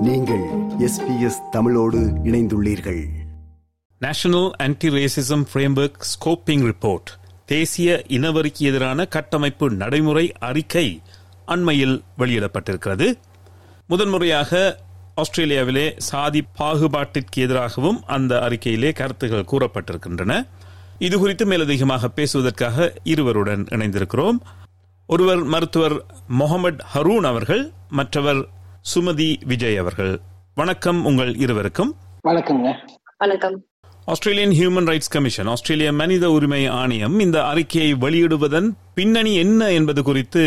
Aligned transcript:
நீங்கள் 0.00 0.48
எஸ்பிஎஸ் 0.78 1.48
தமிழோடு 1.50 1.98
இணைந்துள்ளீர்கள். 2.24 3.08
National 3.98 4.50
anti 4.58 4.88
racism 4.88 5.44
framework 5.52 6.00
scoping 6.00 6.72
report 6.72 7.04
தேசிய 7.46 8.04
இனவரிக்கு 8.08 8.66
எதிரான 8.66 9.04
கட்டமைப்பு 9.04 9.70
நடைமுறை 9.70 10.32
அறிக்கை 10.32 11.02
அண்மையில் 11.46 12.02
வெளியிடப்பட்டிருக்கிறது. 12.18 13.14
முதன்முறையாக 13.86 14.80
ஆஸ்திரேலியாவிலே 15.14 15.94
சாதி 15.96 16.44
பாகுபாட்டிற்கு 16.58 17.36
எதிராகவும் 17.36 18.04
அந்த 18.06 18.38
அறிக்கையிலே 18.38 18.92
கருத்துகள் 18.92 19.46
கூறப்பட்டிருக்கின்றன. 19.52 20.48
இது 20.98 21.18
குறித்து 21.18 21.46
மேலதிகமாக 21.46 22.08
பேசுவதற்காக 22.08 22.94
இருவருடன் 23.02 23.64
இணைந்திருக்கிறோம். 23.64 24.38
ஒருவர் 25.06 25.42
மருத்துவர் 25.44 26.04
முகமது 26.28 26.84
ஹரூன் 26.94 27.26
அவர்கள் 27.26 27.72
மற்றவர் 27.88 28.48
சுமதி 28.94 29.44
விஜய் 29.44 29.76
அவர்கள். 29.76 30.20
வணக்கம் 30.54 31.04
உங்கள் 31.04 31.34
இருவருக்கும். 31.34 31.96
வணக்கங்க 32.28 32.74
வணக்கம். 33.18 33.64
ஆஸ்திரேலியன் 34.04 34.50
ஹியூமன் 34.50 34.86
ரைட்ஸ் 34.86 35.10
கமிஷன் 35.10 35.46
ஆஸ்திரேலிய 35.46 35.92
மனித 35.92 36.30
உரிமை 36.30 36.66
ஆணையம் 36.66 37.18
இந்த 37.18 37.46
அறிக்கையை 37.46 37.94
வெளியிடுவதன் 37.94 38.70
பின்னணி 38.94 39.34
என்ன 39.34 39.70
என்பது 39.70 40.02
குறித்து 40.02 40.44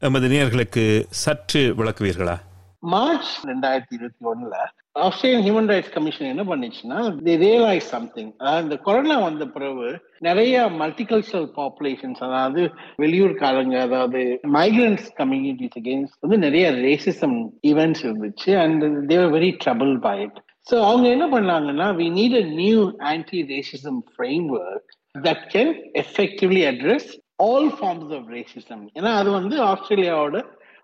எமது 0.00 0.28
நேயர்களுக்கு 0.28 1.04
சற்று 1.08 1.74
விளக்குவீர்களா? 1.74 2.38
மார்ச் 2.78 3.44
ரெண்டாயிரத்தி 3.46 3.94
இருபத்தி 3.94 4.24
ஒண்ணுல 4.24 4.54
ஆஸ்திரேலியன் 4.96 5.44
ஹியூமன் 5.44 5.68
ரைட்ஸ் 5.70 5.92
கமிஷன் 5.94 6.30
என்ன 6.30 6.42
பண்ணுச்சுன்னா 6.48 6.96
தி 7.26 7.34
ரியலைஸ் 7.42 7.86
சம்திங் 7.92 8.30
அதாவது 8.40 8.64
இந்த 8.64 8.76
கொரோனா 8.86 9.16
வந்த 9.20 9.44
பிறகு 9.54 9.86
நிறைய 10.20 10.64
மல்டிகல்ச்சரல் 10.80 11.46
பாப்புலேஷன்ஸ் 11.54 12.20
அதாவது 12.26 12.62
வெளியூர்காரங்க 12.98 13.76
அதாவது 13.80 14.22
மைக்ரன்ஸ் 14.56 15.06
கம்யூனிட்டிஸ் 15.20 15.78
அகேன்ஸ்ட் 15.80 16.18
வந்து 16.24 16.38
நிறைய 16.38 16.64
ரேசிசம் 16.80 17.36
ஈவெண்ட்ஸ் 17.70 18.02
இருந்துச்சு 18.06 18.50
and 18.64 18.84
they 19.10 19.32
very 19.36 19.50
trouble 19.64 19.94
by 20.06 20.16
it 20.22 20.38
so 20.66 20.74
அவங்க 20.88 21.06
என்ன 21.08 21.26
பண்ணாங்கன்னா 21.32 21.86
we 22.00 22.08
need 22.18 22.36
a 22.40 22.46
new 22.56 22.80
anti 23.12 23.40
racism 23.52 24.00
frame 24.58 24.90
that 25.20 25.46
can 25.54 25.72
effectively 26.02 26.64
address 26.66 27.08
all 27.42 27.70
forms 27.78 28.12
of 28.18 28.28
racism 28.34 28.84
ஏன்னா 28.98 29.12
அது 29.20 29.30
வந்து 29.30 29.56
ஆஸ்திரேலியாவோட 29.68 30.36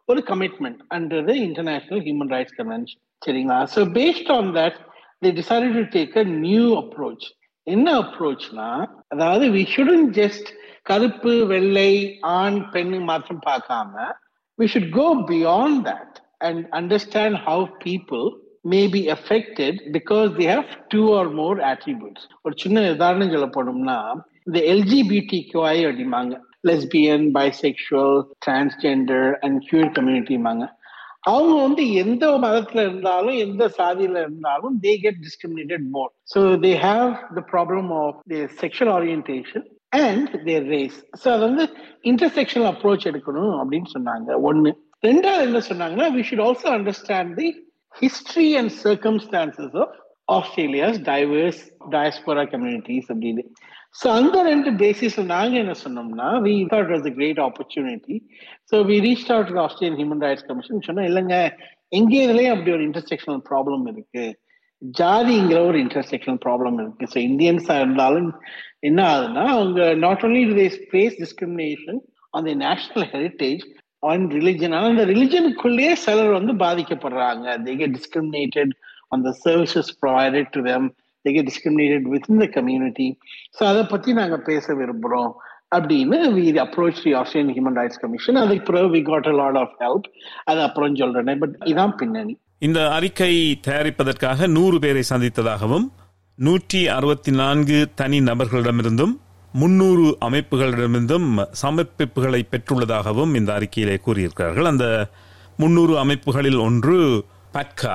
ஒரு 0.08 0.22
commitment 0.28 0.80
under 0.96 1.26
the 1.26 1.36
international 1.42 2.02
human 2.06 2.32
rights 2.34 2.56
convention 2.58 3.02
சரிங்களா? 3.22 3.58
So 3.74 3.80
based 3.96 4.30
on 4.32 4.50
that 4.58 4.78
they 5.22 5.30
decided 5.32 5.76
to 5.78 5.84
take 5.96 6.16
a 6.16 6.24
new 6.38 6.64
approach 6.82 7.26
என்ன 7.66 7.86
அப்ரோச்னா 8.02 8.68
அதாவது 9.08 9.46
we 9.50 9.62
shouldn't 9.74 10.06
just 10.10 10.48
கருப்பு 10.82 11.32
வெள்ளை 11.46 11.90
ஆண் 12.38 12.60
பெண் 12.70 12.94
மாத்திரம் 13.04 13.42
பார்க்காம 13.46 14.06
we 14.58 14.66
should 14.66 14.90
go 14.90 15.08
beyond 15.30 15.80
that 15.88 16.16
and 16.38 16.62
understand 16.72 17.38
how 17.46 17.66
people 17.84 18.24
may 18.64 18.80
be 18.86 19.02
affected 19.08 19.78
because 19.92 20.28
they 20.38 20.46
have 20.46 20.64
two 20.88 21.02
or 21.14 21.30
more 21.32 21.60
attributes 21.72 22.26
ஒரு 22.42 22.54
சின்ன 22.56 22.86
உதாரணம் 22.90 23.32
சொல்ல 23.32 23.48
போனோம்னா 23.56 23.98
இந்த 24.46 24.58
எல்ஜிபிடி 24.72 25.38
கியூஐ 25.50 25.78
அப்படிம்பாங்க. 25.84 26.34
Lesbian 26.66 27.26
bisexual 27.34 28.14
transgender 28.46 29.26
and 29.40 29.58
queer 29.68 29.90
கம்யூனிட்டிமாங்க 29.92 30.64
அவங்க 31.28 31.54
வந்து 31.62 31.82
எந்த 32.02 32.24
மதத்துல 32.44 32.80
இருந்தாலும் 32.80 33.36
எந்த 33.46 33.64
சாதியில 33.78 34.20
இருந்தாலும் 34.24 34.74
they 34.84 34.92
get 35.04 35.20
discriminated 35.26 35.86
more 35.96 36.10
so 36.34 36.40
they 36.66 36.72
have 36.86 37.10
the 37.38 37.42
problem 37.52 37.90
of 38.02 38.18
the 38.32 38.40
sexual 38.62 38.92
orientation 38.96 39.66
and 40.02 40.30
their 40.48 40.66
race 40.74 40.98
so 41.22 41.28
அது 41.34 41.42
வந்து 41.48 41.64
இன்டர்செக்ஷனல் 42.10 42.68
அப்ரோச் 42.72 43.08
எடுக்கணும் 43.10 43.54
அப்படின்னு 43.60 43.90
சொன்னாங்க. 43.96 44.28
ஒன்னு 44.40 44.72
ரெண்டாவது 45.02 45.46
என்ன 45.48 45.62
சொன்னாங்கன்னா 45.70 46.08
we 46.16 46.22
should 46.28 46.44
also 46.46 46.68
understand 46.78 47.34
the 47.40 47.48
history 47.94 48.48
and 48.60 48.72
circumstances 48.84 49.76
of 49.84 49.94
Australia's 50.28 50.98
diverse 51.10 51.60
diaspora 51.90 52.44
communities 52.54 53.10
அப்படின்னு. 53.12 53.44
ஸோ 53.94 54.06
அந்த 54.18 54.38
ரெண்டு 54.42 54.70
பேசிஸ்ல 54.82 55.22
நாங்க 55.26 55.54
என்ன 55.62 55.74
சொன்னோம்னா 55.84 56.28
we 56.44 56.54
thought 56.72 56.90
was 56.92 57.06
a 57.10 57.14
great 57.16 57.40
opportunity 57.46 58.16
so 58.70 58.76
we 58.90 58.96
reach 59.06 59.30
out 59.36 59.50
to 59.52 59.60
Australian 59.64 59.98
human 60.00 60.22
rights 60.26 60.46
commission 60.50 60.86
சொன்னா 60.88 61.04
இல்லைங்க 61.10 61.36
எங்கேயதுலேயே 61.92 62.50
அப்படி 62.54 62.70
ஒரு 62.76 62.84
இன்டர்செக்ஷனல் 62.88 63.40
ப்ராப்ளம் 63.50 63.84
இருக்கு. 63.92 64.24
ஜாதிங்கிற 64.82 65.58
ஒரு 65.68 65.78
இன்டர்செக்ஷனல் 65.84 66.40
ப்ராப்ளம் 66.44 66.76
இருக்கு. 66.82 67.04
ஸோ 67.12 67.18
இந்தியன்ஸாக 67.28 67.82
இருந்தாலும் 67.82 68.28
என்ன 68.80 69.00
ஆகுதுன்னா 69.12 69.44
அவங்க 69.54 69.80
not 70.04 70.24
only 70.24 70.42
to 70.50 70.54
these 70.60 70.78
face 70.90 71.16
discrimination 71.22 71.98
on 72.34 72.46
the 72.48 72.54
national 72.64 73.06
heritage 73.14 73.62
on 74.02 74.26
religion 74.36 74.74
ஆனால் 74.76 74.92
அந்த 74.94 75.06
ரிலிஜனுக்குள்ளேயே 75.12 75.92
சிலர் 76.04 76.32
வந்து 76.38 76.52
பாதிக்கப்படுறாங்க. 76.64 77.46
தே 77.66 77.74
கெட் 77.80 77.96
டிஸ்கிரிமினேட்டட் 77.98 78.74
அந்த 79.08 79.28
services 79.44 79.92
provided 80.02 80.50
to 80.56 80.62
them 80.62 80.88
they 81.28 81.34
get 81.34 81.50
discriminated 81.50 82.08
within 82.14 82.42
the 82.44 82.48
community 82.60 83.18
so 83.58 83.64
அதை 83.64 83.84
பத்தி 83.84 84.12
நாங்க 84.12 84.36
பேச 84.36 84.74
விரும்புறோம் 84.74 85.30
அப்படின்னு 85.76 86.18
we 86.34 86.44
approach 86.58 87.02
the 87.02 87.12
Australian 87.12 87.54
human 87.56 87.78
rights 87.78 88.00
commission 88.00 88.34
அதுக்கு 88.34 88.62
பிறகு 88.62 88.88
we 88.88 89.02
got 89.02 89.26
a 89.26 89.30
lot 89.30 89.56
of 89.56 89.74
help 89.80 90.06
அது 90.44 90.60
அப்புறம் 90.60 90.94
சொல்றேன் 90.94 91.38
பட் 91.38 91.56
இதான் 91.64 91.96
பின்னணி. 91.96 92.36
இந்த 92.58 92.90
அறிக்கை 92.90 93.60
தயாரிப்பதற்காக 93.66 94.46
நூறு 94.46 94.78
பேரை 94.78 95.02
சந்தித்ததாகவும் 95.10 95.86
நூற்றி 96.38 96.88
அறுபத்தி 96.88 97.32
நான்கு 97.32 97.88
தனி 97.94 98.20
நபர்களிடமிருந்தும் 98.20 99.14
முன்னூறு 99.52 100.18
அமைப்புகளிடமிருந்தும் 100.20 101.28
சமர்ப்பிப்புகளை 101.62 102.40
பெற்றுள்ளதாகவும் 102.50 103.34
இந்த 103.34 103.52
அறிக்கையிலே 103.52 103.96
கூறியிருக்கிறார்கள். 104.06 104.64
அந்த 104.64 105.10
முன்னூறு 105.56 105.98
அமைப்புகளில் 105.98 106.58
ஒன்று 106.58 107.24
பட்கா. 107.52 107.94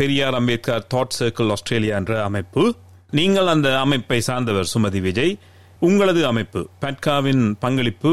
Periyar 0.00 0.34
Ambedkar 0.34 0.84
thought 0.94 1.14
circle 1.18 1.48
Australia 1.50 1.96
என்ற 1.96 2.22
அமைப்பு. 2.22 2.74
நீங்கள் 3.10 3.46
அந்த 3.46 3.68
அமைப்பை 3.78 4.18
சார்ந்தவர் 4.20 4.68
சுமதி 4.72 5.00
விஜய். 5.00 5.32
உங்களது 5.80 6.20
அமைப்பு 6.26 6.60
பட்காவின் 6.84 7.42
பங்களிப்பு 7.58 8.12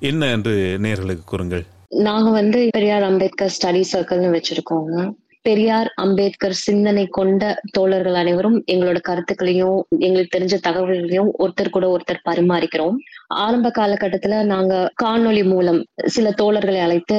என்ன 0.00 0.26
என்று 0.26 0.54
நேர்களுக்கு 0.82 1.24
கூறுங்கள். 1.24 1.64
நாங்க 1.88 2.30
வந்து 2.30 2.60
பெரியார் 2.72 3.02
அம்பேத்கர் 3.02 3.54
ஸ்டடி 3.56 3.82
சர்க்கிள்னு 3.92 4.30
வச்சிருக்கோங்க 4.36 5.10
பெரியார் 5.42 5.88
அம்பேத்கர் 5.96 6.56
சிந்தனை 6.66 7.06
கொண்ட 7.06 7.60
தோழர்கள் 7.70 8.14
அனைவரும் 8.14 8.64
எங்களோட 8.72 8.98
கருத்துக்களையும் 9.00 9.78
எங்களுக்கு 9.98 10.34
தெரிஞ்ச 10.38 10.56
தகவல்களையும் 10.66 11.30
ஒருத்தர் 11.38 11.70
கூட 11.70 11.86
ஒருத்தர் 11.94 12.26
பரிமாறிக்கிறோம். 12.30 12.96
ஆரம்ப 13.26 13.72
காலகட்டத்துல 13.78 14.42
நாங்க 14.44 14.92
காணொளி 15.02 15.44
மூலம் 15.44 15.80
சில 16.06 16.34
தோழர்களை 16.42 16.80
அழைத்து 16.80 17.18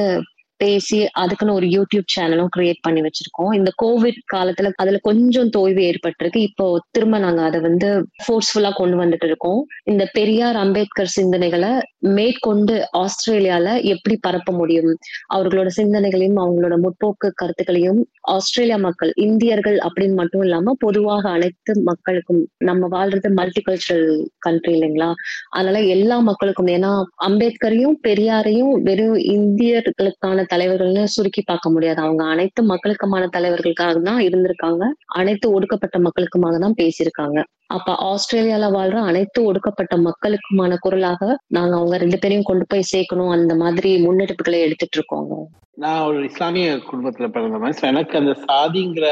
பேசி 0.63 0.97
அதுக்குன்னு 1.21 1.53
ஒரு 1.53 1.67
யூடியூப் 1.75 2.07
சேனலும் 2.15 2.51
கிரியேட் 2.57 2.85
பண்ணி 2.87 3.01
வச்சிருக்கோம். 3.01 3.53
இந்த 3.59 3.71
கோவிட் 3.83 4.19
காலத்துல 4.33 4.69
அதுல 4.75 4.99
கொஞ்சம் 5.09 5.49
தோய்வு 5.57 5.83
ஏற்பட்டிருக்கு. 5.89 6.41
இப்போ 6.49 6.65
திரும்ப 6.91 7.19
நாங்க 7.25 7.41
அதை 7.49 7.59
வந்து 7.67 7.89
ஃபோர்ஸ்ஃபுல்லா 8.23 8.71
கொண்டு 8.73 8.97
வந்துட்டு 9.03 9.27
இருக்கோம். 9.31 9.61
இந்த 9.91 10.03
பெரியார் 10.17 10.59
அம்பேத்கர் 10.65 11.15
சிந்தனைகளை 11.19 11.71
மேற்கொண்டு 12.01 12.75
ஆஸ்திரேலியால 13.01 13.67
எப்படி 13.85 14.15
பரப்ப 14.21 14.51
முடியும்? 14.51 14.89
அவர்களோட 15.33 15.69
சிந்தனைகளையும் 15.77 16.39
அவங்களோட 16.43 16.75
முற்போக்கு 16.77 17.29
கருத்துக்களையும் 17.35 17.99
ஆஸ்திரேலியா 18.35 18.77
மக்கள் 18.79 19.11
இந்தியர்கள் 19.25 19.77
அப்படின்னு 19.79 20.15
மட்டும் 20.15 20.43
இல்லாம 20.43 20.75
பொதுவாக 20.79 21.23
அனைத்து 21.29 21.73
மக்களுக்கும் 21.83 22.41
நம்ம 22.61 22.89
வாழ்றது 22.95 23.29
மல்டி 23.39 23.61
கல்ச்சரல் 23.61 24.09
கண்ட்ரி 24.39 24.73
இல்லைங்களா? 24.73 25.09
அதனால 25.49 25.79
எல்லா 25.95 26.17
மக்களுக்கும் 26.21 26.71
ஏன்னா 26.75 26.91
அம்பேத்கரையும் 27.27 27.97
பெரியாரையும் 28.07 28.73
வெறும் 28.81 29.17
இந்தியர்களுக்கான 29.35 30.45
தலைவர்கள்னு 30.53 31.05
சுருக்கி 31.15 31.43
பார்க்க 31.43 31.69
முடியாது. 31.69 31.99
அவங்க 32.01 32.23
அனைத்து 32.25 32.63
மக்களுக்குமான 32.73 33.29
தலைவர்களுக்காக 33.37 33.97
தான் 34.01 34.21
இருந்திருக்காங்க. 34.27 34.83
அனைத்து 35.19 35.47
ஒடுக்கப்பட்ட 35.51 35.99
மக்களுக்குமாக 35.99 36.59
தான் 36.59 36.77
பேசியிருக்காங்க. 36.81 37.39
அப்ப 37.75 37.95
ஆஸ்திரேலியால 38.09 38.67
வாழ்ற 38.75 38.99
அனைத்து 39.09 39.39
ஒடுக்கப்பட்ட 39.49 39.95
மக்களுக்குமான 40.07 40.77
குரலாக 40.85 41.23
நாங்க 41.57 41.73
அவங்க 41.77 41.97
ரெண்டு 41.97 42.19
பேரையும் 42.21 42.49
கொண்டு 42.49 42.65
போய் 42.69 42.91
சேர்க்கணும் 42.93 43.33
அந்த 43.37 43.55
மாதிரி 43.63 43.91
முன்னெடுப்புகளை 44.05 44.59
எடுத்துட்டு 44.67 44.97
இருக்கோங்க 44.99 45.35
நான் 45.83 46.05
ஒரு 46.09 46.19
இஸ்லாமிய 46.29 46.69
குடும்பத்துல 46.89 47.27
பிறந்தவன் 47.35 47.81
எனக்கு 47.91 48.15
அந்த 48.17 48.33
சாதிங்கிற 48.47 49.07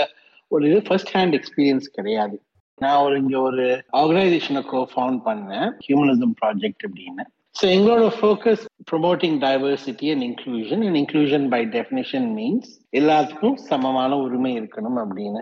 ஒரு 0.51 0.63
இது 0.69 0.77
ஃபர்ஸ்ட் 0.87 1.11
ஹேண்ட் 1.15 1.35
எக்ஸ்பீரியன்ஸ் 1.37 1.87
கிடையாது. 1.97 2.35
நான் 2.81 3.01
ஒரு 3.05 3.15
இங்க 3.21 3.35
ஒரு 3.39 3.65
ஆர்கனைசேஷனை 3.99 4.61
கோ 4.71 4.79
ஃபவுண்ட் 4.93 5.21
பண்ணேன் 5.25 5.67
ஹியூமனிசம் 5.85 6.33
ப்ராஜெக்ட் 6.41 6.85
அப்படின்னு. 6.87 7.23
ஸோ 7.59 7.65
எங்களோட 7.75 8.03
focus 8.17 8.63
promoting 8.91 9.37
diversity 9.45 10.07
and 10.13 10.25
inclusion 10.27 10.83
and 10.85 10.99
inclusion 11.01 11.47
by 11.53 11.61
definition 11.77 12.27
means 12.37 12.69
எல்லாத்துக்கும் 12.99 13.57
சமமான 13.69 14.11
உரிமை 14.25 14.51
இருக்கணும் 14.59 14.99
அப்படின்னு. 15.03 15.41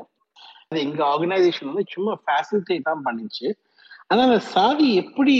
அது 0.71 0.79
எங்க 0.85 1.01
ஆர்கனைசேஷன் 1.11 1.69
வந்து 1.69 1.83
சும்மா 1.93 2.13
ஃபேசிலிட்டேட் 2.23 2.87
தான் 2.87 3.03
பண்ணிச்சு. 3.05 3.47
ஆனா 4.09 4.21
அந்த 4.27 4.39
சாதி 4.53 4.87
எப்படி 5.01 5.35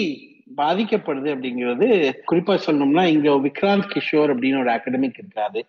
பாதிக்கப்படுது 0.60 1.30
அப்படிங்கிறது 1.34 1.88
குறிப்பா 2.30 2.54
சொல்லணும்னா 2.66 3.04
இங்க 3.14 3.32
விக்ராந்த் 3.46 3.90
கிஷோர் 3.94 4.32
அப்படின்னு 4.34 4.62
ஒரு 4.64 4.72
அகாடமிக் 4.76 5.20
இருக்காது 5.22 5.60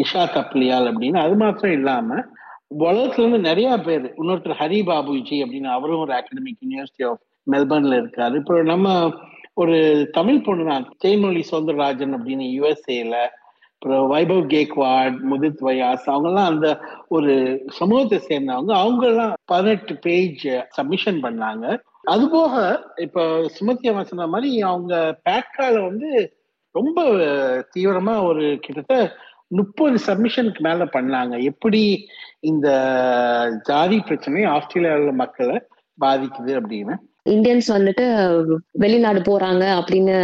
நிஷா 0.00 0.22
தப்லியால் 0.36 0.88
அப்படின்னு. 0.90 1.18
அது 1.24 1.34
மாத்திரம் 1.42 1.76
இல்லாம 1.78 2.08
உலகத்துல 2.84 3.22
இருந்து 3.24 3.40
நிறைய 3.48 3.70
பேர் 3.86 4.06
இன்னொருத்தர் 4.20 4.60
ஹரி 4.62 4.78
பாபுஜி 4.90 5.38
அப்படின்னு 5.44 5.70
அவரும் 5.76 6.02
ஒரு 6.04 6.14
அகாடமிக் 6.20 6.62
யூனிவர்சிட்டி 6.64 7.06
ஆஃப் 7.10 7.22
மெல்பர்ன்ல 7.46 7.94
இருக்காரு. 8.02 8.34
இப்போ 8.42 8.56
நம்ம 8.72 8.88
ஒரு 9.62 9.76
தமிழ் 10.18 10.44
பொண்ணு 10.46 10.64
தான் 10.70 10.84
தேன்மொழி 11.04 11.42
சௌந்தரராஜன் 11.50 12.14
அப்படின்னு 12.18 12.46
யுஎஸ்ஏல 12.56 13.16
அப்புறம் 13.82 14.12
வைபவ் 14.12 14.44
கேக்வாட் 14.50 15.16
முதித் 15.30 15.62
வயாஸ் 15.62 16.04
அவங்கெல்லாம் 16.06 16.50
அந்த 16.50 16.80
ஒரு 17.08 17.32
சமூகத்தை 17.68 18.18
சேர்ந்தவங்க. 18.18 18.72
அவங்க 18.74 19.06
எல்லாம் 19.06 19.32
பதினெட்டு 19.44 19.96
பேஜ் 19.96 20.44
சப்மிஷன் 20.68 21.22
பண்ணாங்க. 21.22 21.80
அது 22.02 22.30
போக 22.30 22.54
இப்ப 22.96 23.24
சுமதி 23.56 23.90
அவன் 23.90 24.04
சொன்ன 24.04 24.26
மாதிரி 24.26 24.60
அவங்க 24.60 25.20
பேக்கால 25.28 25.74
வந்து 25.82 26.10
ரொம்ப 26.70 27.02
தீவிரமா 27.76 28.14
ஒரு 28.26 28.58
கிட்டத்தட்ட 28.60 29.16
முப்பது 29.48 29.98
சப்மிஷனுக்கு 30.06 30.58
மேல 30.58 30.84
பண்ணாங்க. 30.84 31.42
எப்படி 31.42 32.06
இந்த 32.40 32.68
ஜாதி 33.62 34.00
பிரச்சனை 34.00 34.44
ஆஸ்திரேலியாவில் 34.44 35.12
மக்களை 35.12 35.58
பாதிக்குது 36.00 36.54
அப்படின்னு. 36.60 36.96
இந்தியன்ஸ் 37.26 37.68
வந்துட்டு 37.68 38.04
வெளிநாடு 38.78 39.20
போறாங்க 39.20 39.64
அப்படின்னு 39.78 40.14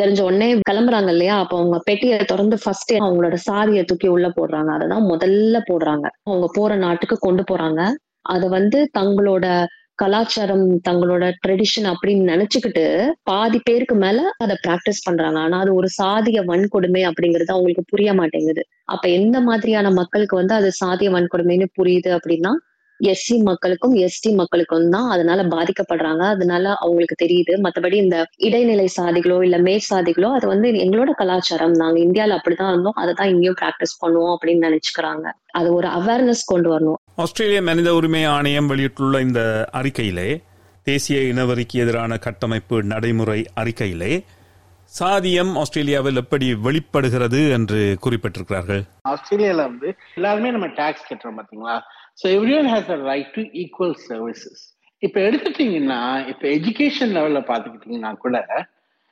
தெரிஞ்ச 0.00 0.20
உடனே 0.20 0.48
கிளம்புறாங்க 0.70 1.08
இல்லையா? 1.08 1.38
அப்ப 1.38 1.56
அவங்க 1.56 1.78
பெட்டியை 1.84 2.18
திறந்து 2.22 2.58
ஃபர்ஸ்ட் 2.64 2.92
அவங்களோட 2.98 3.34
சாதியை 3.34 3.84
தூக்கி 3.84 4.08
உள்ள 4.08 4.28
போடுறாங்க. 4.28 4.70
அததான் 4.70 5.06
முதல்ல 5.08 5.58
போடுறாங்க. 5.70 6.06
அவங்க 6.24 6.48
போற 6.54 6.76
நாட்டுக்கு 6.76 7.18
கொண்டு 7.18 7.44
போறாங்க. 7.50 7.80
அத 8.28 8.48
வந்து 8.48 8.90
தங்களோட 8.98 9.46
கலாச்சாரம் 9.98 10.64
தங்களோட 10.88 11.24
ட்ரெடிஷன் 11.42 11.86
அப்படின்னு 11.92 12.24
நினைச்சுக்கிட்டு 12.28 12.84
பாதி 13.22 13.58
பேருக்கு 13.64 13.94
மேல 13.94 14.20
அதை 14.38 14.56
பிராக்டிஸ் 14.62 15.04
பண்றாங்க. 15.04 15.38
ஆனா 15.38 15.58
அது 15.58 15.74
ஒரு 15.74 15.88
சாதிய 16.02 16.40
வன்கொடுமை 16.44 17.02
அப்படிங்கிறது 17.10 17.50
அவங்களுக்கு 17.50 17.84
புரிய 17.88 18.14
மாட்டேங்குது. 18.14 18.62
அப்ப 18.84 19.08
எந்த 19.08 19.40
மாதிரியான 19.40 19.90
மக்களுக்கு 19.90 20.36
வந்து 20.36 20.54
அது 20.54 20.70
சாதிய 20.84 21.10
வன்கொடுமைன்னு 21.10 21.68
புரியுது 21.78 22.10
அப்படின்னா 22.18 22.52
எஸ்சி 23.10 23.36
மக்களுக்கும் 23.48 23.94
எஸ்டி 24.06 24.30
மக்களுக்கும் 24.40 24.90
தான் 24.94 25.08
அதனால 25.14 25.42
பாதிக்கப்படுறாங்க. 25.54 26.24
அதனால 26.34 26.64
அவங்களுக்கு 26.84 27.16
தெரியுது. 27.24 27.54
மத்தபடி 27.64 27.96
இந்த 28.04 28.18
இடைநிலை 28.48 28.88
சாதிகளோ 28.98 29.38
இல்ல 29.46 29.58
மேல் 29.68 29.88
சாதிகளோ 29.90 30.30
அது 30.36 30.46
வந்து 30.52 30.68
எங்களோட 30.84 31.12
கலாச்சாரம் 31.22 31.76
நாங்க 31.82 31.98
இந்தியால 32.06 32.36
அப்படிதான் 32.38 32.72
இருந்தோம். 32.74 32.98
அதை 33.02 33.14
தான் 33.14 33.32
இங்கேயும் 33.34 33.60
பிராக்டிஸ் 33.62 33.96
பண்ணுவோம் 34.02 34.34
அப்படின்னு 34.34 34.66
நினைச்சுக்கிறாங்க. 34.68 35.26
அது 35.60 35.70
ஒரு 35.78 35.88
அவேர்னஸ் 35.98 36.44
கொண்டு 36.52 36.70
வரணும். 36.74 37.00
ஆஸ்திரேலிய 37.24 37.62
மனித 37.70 37.88
உரிமை 37.94 38.24
ஆணையம் 38.36 38.70
வெளியிட்டுள்ள 38.72 39.20
இந்த 39.28 39.42
அறிக்கையிலே 39.80 40.28
தேசிய 40.86 41.18
இனவரிக்கு 41.32 41.76
எதிரான 41.82 42.12
கட்டமைப்பு 42.26 42.76
நடைமுறை 42.92 43.40
அறிக்கையிலே 43.62 44.12
சாதியம் 44.92 45.52
ஆஸ்திரேலியாவில் 45.60 46.20
எப்படி 46.22 46.46
வெளிப்படுகிறது 46.64 47.40
என்று 47.56 47.80
குறிப்பிட்டிருக்கிறார்கள்? 48.04 48.82
ஆஸ்திரேலியால 49.12 49.62
வந்து 49.70 49.88
எல்லாருமே 50.18 50.50
நம்ம 50.56 50.66
டாக்ஸ் 50.80 51.06
கட்டுறோம் 51.10 51.38
பாத்தீங்களா? 51.38 51.76
So 52.18 52.26
every 52.36 52.54
one 52.58 52.70
has 52.72 52.90
a 52.90 52.98
right 53.04 53.32
to 53.34 53.42
equal 53.62 53.96
services 54.06 54.62
இப்போ 55.02 55.18
எடுத்துட்டீங்கன்னா 55.20 56.00
இப்போ 56.28 56.46
எஜுகேஷன் 56.56 57.14
லெவலில் 57.16 57.48
பாத்துக்கிட்டீங்கன்னா 57.48 58.12
கூட 58.18 58.36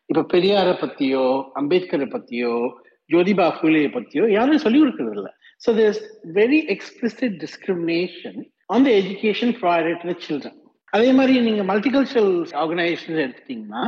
இப்போ 0.09 0.23
பெரியாரை 0.33 0.75
பற்றியோ 0.77 1.25
அம்பேத்கரை 1.57 2.07
பற்றியோ 2.09 2.55
ஜோதிபா 3.11 3.47
ஃபூலே 3.57 3.83
பற்றியோ 3.89 4.25
யாரும் 4.31 4.65
சொல்லி 4.65 4.79
கொடுக்கறது 4.81 5.17
இல்லை 5.17 5.33
so 5.63 5.71
there's 5.77 6.01
very 6.35 6.61
explicit 6.75 7.35
discrimination 7.41 8.39
on 8.71 8.85
the 8.87 8.93
education 9.01 9.53
product 9.61 10.07
the 10.07 10.15
children 10.27 10.59
அதே 10.93 11.09
மாதிரி 11.13 11.35
நீங்கள் 11.41 11.69
மல்டிகல்ச்சரல் 11.71 12.33
ஆர்கனைசேஷன் 12.63 13.25
எடுத்துட்டீங்கன்னா 13.25 13.83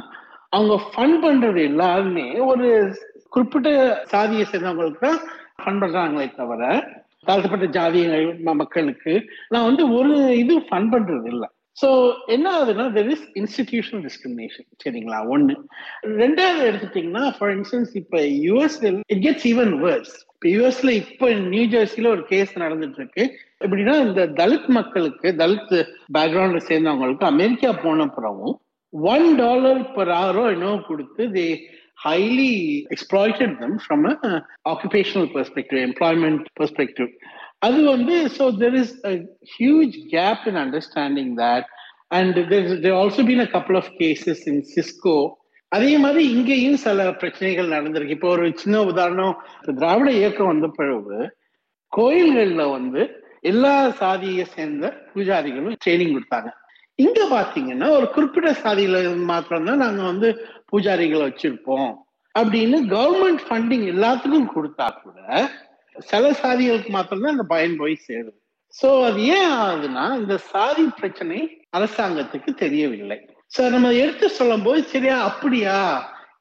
அவங்க 0.52 0.74
ஃபண்ட் 0.86 1.18
பண்ணுறது 1.24 1.60
எல்லாருமே 1.70 2.26
ஒரு 2.44 2.66
குறிப்பிட்ட 3.28 3.68
சாதியை 4.12 4.44
சேர்ந்தவங்களுக்கு 4.44 5.06
தான் 5.06 5.20
ஃபண்ட் 5.58 5.80
பண்ணுறாங்களே 5.80 6.26
தவிர 6.36 6.62
தாழ்த்தப்பட்ட 7.26 7.66
ஜாதி 7.74 8.00
மக்களுக்கு 8.54 9.12
நான் 9.52 9.69
வந்து 9.69 9.84
ஒரு 9.96 10.14
இது 10.38 10.54
ஃபண்ட் 10.66 10.92
பண்றது 10.94 11.28
இல்லை 11.32 11.48
ஸோ 11.76 11.88
என்ன 12.28 12.46
ஆகுதுன்னா 12.54 12.86
தெர் 12.96 13.10
இஸ் 13.12 13.26
இன்ஸ்டிடியூஷனல் 13.40 14.02
டிஸ்கிரிமினேஷன் 14.02 14.66
சரிங்களா? 14.82 15.19
ஒன்று 15.28 15.54
ரெண்டாவது 16.19 16.66
எடுத்துட்டீங்கன்னா 16.69 17.22
ஃபார் 17.36 17.52
இன்ஸ்டன்ஸ் 17.54 17.92
இப்போ 18.00 18.19
யூஎஸ்ல 18.46 18.84
இட் 19.10 19.22
கெட்ஸ் 19.24 19.46
ஈவன் 19.52 19.72
வேர்ஸ் 19.84 20.12
இப்போ 20.34 20.48
யூஎஸ்ல 20.52 20.92
இப்போ 21.02 21.26
நியூ 21.48 21.64
ஜெர்சியில 21.72 22.08
ஒரு 22.08 22.24
கேஸ் 22.30 22.52
நடந்துட்டு 22.62 23.00
இருக்கு 23.00 23.24
எப்படின்னா 23.60 23.94
இந்த 24.04 24.22
தலித் 24.40 24.69
மக்களுக்கு 24.78 25.30
தலித் 25.40 25.74
பேக்ரவுண்ட்ல 26.16 26.62
சேர்ந்தவங்களுக்கு 26.69 27.26
அமெரிக்கா 27.32 27.72
போன 27.82 28.08
பிறகும் 28.10 28.54
ஒன் 28.92 29.28
டாலர் 29.36 29.82
பர் 29.94 30.12
ஆரோ 30.19 30.44
என்னவோ 30.52 30.76
கொடுத்து 30.86 31.22
தே 31.32 31.46
highly 32.04 32.54
exploited 32.94 33.50
them 33.60 33.72
from 33.87 34.00
a 34.06 34.14
uh, 34.28 34.40
occupational 34.72 35.28
perspective, 35.37 35.78
employment 35.90 36.43
perspective. 36.60 37.10
அது 37.66 37.81
வந்து 37.94 38.14
so 38.37 38.44
there 38.62 38.76
is 38.81 38.94
a 39.10 39.12
huge 39.56 39.96
gap 40.14 40.43
in 40.50 40.58
understanding 40.62 41.32
that 41.43 41.69
and 42.19 42.38
there 42.52 42.96
also 43.00 43.25
been 43.28 43.44
a 43.44 43.49
couple 43.54 43.78
of 43.81 43.90
cases 44.00 44.43
in 44.52 44.62
Cisco 44.75 45.19
அதே 45.72 45.93
மாதிரி 46.04 46.22
இங்கேயும் 46.34 46.81
சில 46.87 47.04
பிரச்சனைகள் 47.20 47.75
நடந்திருக்கு. 47.75 48.16
இப்போ 48.16 48.31
ஒரு 48.37 48.46
சின்ன 48.62 48.81
உதாரணம் 48.93 49.37
திராவிட 49.78 50.08
இயக்கம் 50.20 50.50
வந்த 50.52 50.69
பிறகு 50.78 51.20
கோயில்களில் 51.93 52.72
வந்து 52.76 53.02
எல்லா 53.52 53.76
சாதியை 54.02 54.44
சேர்ந்த 54.56 54.87
பூஜாரிகளும் 55.12 55.78
ட்ரைனிங் 55.84 56.12
கொடுத்தாங்க. 56.16 56.50
இங்க 56.98 57.20
பாத்தீங்கன்னா 57.37 57.87
ஒரு 57.98 58.06
குறிப்பிட்ட 58.14 58.50
சாதியில 58.64 58.98
மாத்திரம் 59.31 59.69
தான் 59.70 59.82
நாங்க 59.84 60.02
வந்து 60.10 60.28
பூஜாரிகளை 60.72 61.24
வச்சிருப்போம் 61.28 61.90
அப்படின்னு 62.34 62.78
கவர்மெண்ட் 62.94 63.42
ஃபண்டிங் 63.46 63.86
எல்லாத்துக்கும் 63.94 64.52
கொடுத்தா 64.54 64.86
கூட 65.02 65.19
சில 66.10 66.30
சாதிகளுக்கு 66.42 66.90
மாத்திரம்தான் 66.94 67.36
அந்த 67.36 67.46
பயன் 67.54 67.74
போய் 67.80 67.94
சேருது. 68.06 68.38
சோ 68.74 68.88
அது 69.08 69.20
ஏன் 69.38 69.50
ஆகுதுன்னா 69.62 70.04
இந்த 70.20 70.34
சாதி 70.52 70.84
பிரச்சனை 71.00 71.38
அரசாங்கத்துக்கு 71.76 72.50
தெரியவில்லை. 72.62 73.19
சோ 73.54 73.62
நம்ம 73.74 73.90
எடுத்து 74.02 74.26
சொல்லும் 74.38 74.64
போது 74.66 74.80
சரியா 74.92 75.16
அப்படியா? 75.30 75.76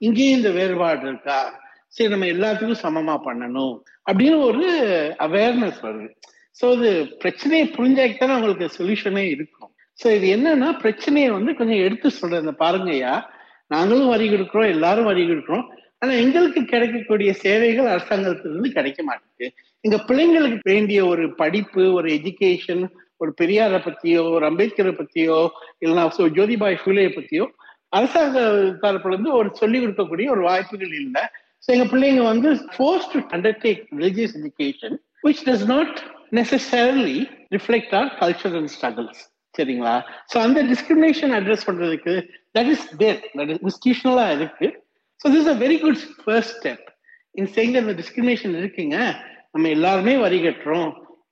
இங்கேயும் 0.06 0.38
இந்த 0.40 0.52
வேறுபாடு 0.58 1.04
இருக்கா? 1.10 1.40
சரி 1.96 2.10
நம்ம 2.14 2.30
எல்லாத்துக்கும் 2.36 2.84
சமமா 2.86 3.16
பண்ணணும் 3.28 3.76
அப்படின்னு 4.08 4.38
ஒரு 4.50 4.66
அவேர்னஸ் 5.26 5.82
வருது. 5.88 6.10
சோ 6.60 6.66
இது 6.78 6.90
பிரச்சனையை 7.24 7.66
புரிஞ்சாக்கிட்டாலும் 7.76 8.38
அவங்களுக்கு 8.38 8.78
சொல்யூஷனே 8.78 9.26
இருக்கும். 9.36 9.70
சோ 10.00 10.08
இது 10.18 10.28
என்னன்னா 10.36 10.70
பிரச்சனையை 10.84 11.30
வந்து 11.38 11.52
கொஞ்சம் 11.60 11.84
எடுத்து 11.88 12.10
சொல்றது 12.22 12.54
பாருங்கய்யா. 12.64 13.14
நாங்களும் 13.74 14.12
வரி 14.14 14.26
கொடுக்குறோம் 14.30 14.72
எல்லாரும் 14.76 15.10
வரி 15.12 15.24
கொடுக்குறோம். 15.30 15.66
ஆனா 16.02 16.14
எங்களுக்கு 16.24 16.62
கிடைக்கக்கூடிய 16.72 17.30
சேவைகள் 17.44 17.92
அரசாங்கத்திலிருந்து 17.96 18.70
கிடைக்க 18.78 19.00
மாட்டேங்குது. 19.10 19.50
எங்க 19.86 19.98
பிள்ளைங்களுக்கு 20.08 20.60
வேண்டிய 20.72 21.00
ஒரு 21.12 21.24
படிப்பு 21.42 21.84
ஒரு 21.98 22.08
எஜுகேஷன் 22.18 22.84
ஒரு 23.24 23.32
பெரியாரை 23.42 23.80
பத்தியோ 23.88 24.22
ஒரு 24.36 24.46
அம்பேத்கரை 24.50 24.94
பத்தியோ 25.02 25.38
இல்லைன்னா 25.84 26.06
ஜோதிபாய் 26.38 26.80
ஃபுலேயை 26.84 27.12
பத்தியோ 27.18 27.46
அரசாங்க 27.98 28.40
தரப்புல 28.84 29.14
இருந்து 29.14 29.32
ஒரு 29.40 29.50
சொல்லிக் 29.60 29.84
கொடுக்கக்கூடிய 29.84 30.28
ஒரு 30.36 30.44
வாய்ப்புகள் 30.50 30.94
இல்லை. 31.02 31.24
ஸோ 31.64 31.70
எங்க 31.76 31.86
பிள்ளைங்க 31.94 32.24
வந்து 32.32 32.50
force 32.76 33.10
to 33.14 33.20
undertake 33.38 33.82
religious 33.98 34.36
education 34.40 34.96
which 35.28 35.44
does 35.48 35.66
not 35.74 35.98
necessarily 36.40 37.20
reflect 37.56 37.94
our 38.00 38.10
cultural 38.22 38.70
struggles 38.76 39.22
சரிங்களா? 39.56 39.96
ஸோ 40.32 40.38
அந்த 40.46 40.60
டிஸ்கிரிமினேஷன் 40.72 41.34
அட்ரஸ் 41.38 41.68
பண்றதுக்கு 41.70 42.14
that 42.58 42.72
is 42.74 42.86
there 43.02 43.20
that 43.40 43.52
is 43.54 43.62
இன்ஸ்டியூஷனலா 43.68 44.26
இருக்கு. 44.38 44.68
So 45.22 45.30
this 45.36 45.52
a 45.54 45.56
very 45.64 45.78
good 45.84 46.02
first 46.24 46.56
step 46.60 46.88
in 47.36 47.52
change 47.58 47.78
அந்த 47.82 47.94
discrimination 48.02 48.56
இருக்குங்க. 48.62 48.98
நம்ம 49.54 49.70
எல்லாருமே 49.78 50.14
வரி 50.26 50.40
கட்டுறோம். 50.48 50.90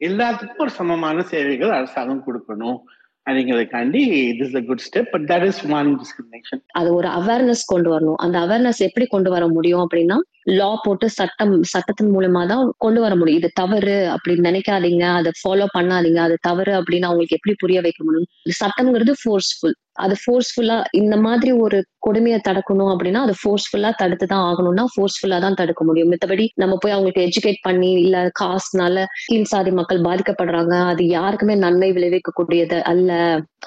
எல்லாத்துக்கும் 0.08 0.64
ஒரு 0.66 0.74
சமமான 0.80 1.24
சேவைகள் 1.34 1.78
அரசாங்கம் 1.80 2.26
கொடுக்கணும். 2.28 2.80
அப்படிங்கிறதுக்காண்டி 3.28 4.02
this 4.40 4.56
a 4.60 4.62
good 4.68 4.84
step 4.86 5.10
but 5.14 5.26
that 5.32 5.46
is 5.50 5.60
one 5.78 5.90
discrimination 6.02 6.62
அது 6.80 6.90
ஒரு 7.00 7.10
அவேர்னஸ் 7.20 7.64
கொண்டு 7.74 7.90
வரணும். 7.96 8.20
அந்த 8.26 8.38
அவேர்னஸ் 8.46 8.82
எப்படி 8.88 9.06
கொண்டு 9.16 9.30
வர 9.36 9.44
முடியும் 9.56 9.84
அப்படின்னா 9.86 10.18
லா 10.48 10.70
போட்டு 10.86 11.10
சட்டம் 11.10 11.56
சட்டத்தின் 11.64 12.14
மூலமா 12.16 12.42
தான் 12.48 12.64
கொண்டு 12.78 13.00
வர 13.02 13.14
முடியும். 13.16 13.40
இது 13.42 13.50
தவறு 13.54 13.98
அப்படின்னு 14.16 14.48
நினைக்காதீங்க. 14.50 15.04
அதை 15.20 15.32
ஃபாலோ 15.42 15.68
பண்ணாதீங்க. 15.78 16.22
அது 16.28 16.38
தவறு 16.42 16.74
அப்படின்னு 16.80 17.08
அவங்களுக்கு 17.10 17.38
எப்படி 17.40 17.56
புரிய 17.64 17.82
வைக்க 17.82 18.02
முடியும்? 18.04 18.30
சட்டம்ங்கிறது 18.62 19.16
ஃபோர்ஸ்ஃபுல் 19.22 19.78
அது 20.04 20.16
ஃபோர்ஸ்ஃபுல்லா 20.24 20.76
இந்த 20.92 21.16
மாதிரி 21.18 21.52
ஒரு 21.64 21.78
கொடுமையை 22.00 22.40
தடுக்கணும் 22.48 22.92
அப்படின்னா 22.92 23.22
அது 23.28 23.34
ஃபோர்ஸ்ஃபுல்லா 23.42 23.90
தடுத்து 24.02 24.26
தான் 24.26 24.44
ஆகணும்னா 24.50 24.84
ஃபோர்ஸ்ஃபுல்லா 24.94 25.38
தான் 25.46 25.58
தடுக்க 25.62 25.82
முடியும். 25.84 26.12
மத்தபடி 26.14 26.46
நம்ம 26.62 26.78
போய் 26.84 26.96
அவங்களுக்கு 26.96 27.26
எஜுகேட் 27.28 27.60
பண்ணி 27.68 27.90
இல்ல 28.04 28.18
காசுனால 28.42 29.04
கீழ் 29.28 29.50
சாதி 29.54 29.72
மக்கள் 29.72 30.06
பாதிக்கப்படுறாங்க. 30.08 30.76
அது 30.92 31.06
யாருக்குமே 31.08 31.56
நன்மை 31.66 31.92
விளைவிக்கக்கூடியது 31.98 32.80
அல்ல 32.92 33.12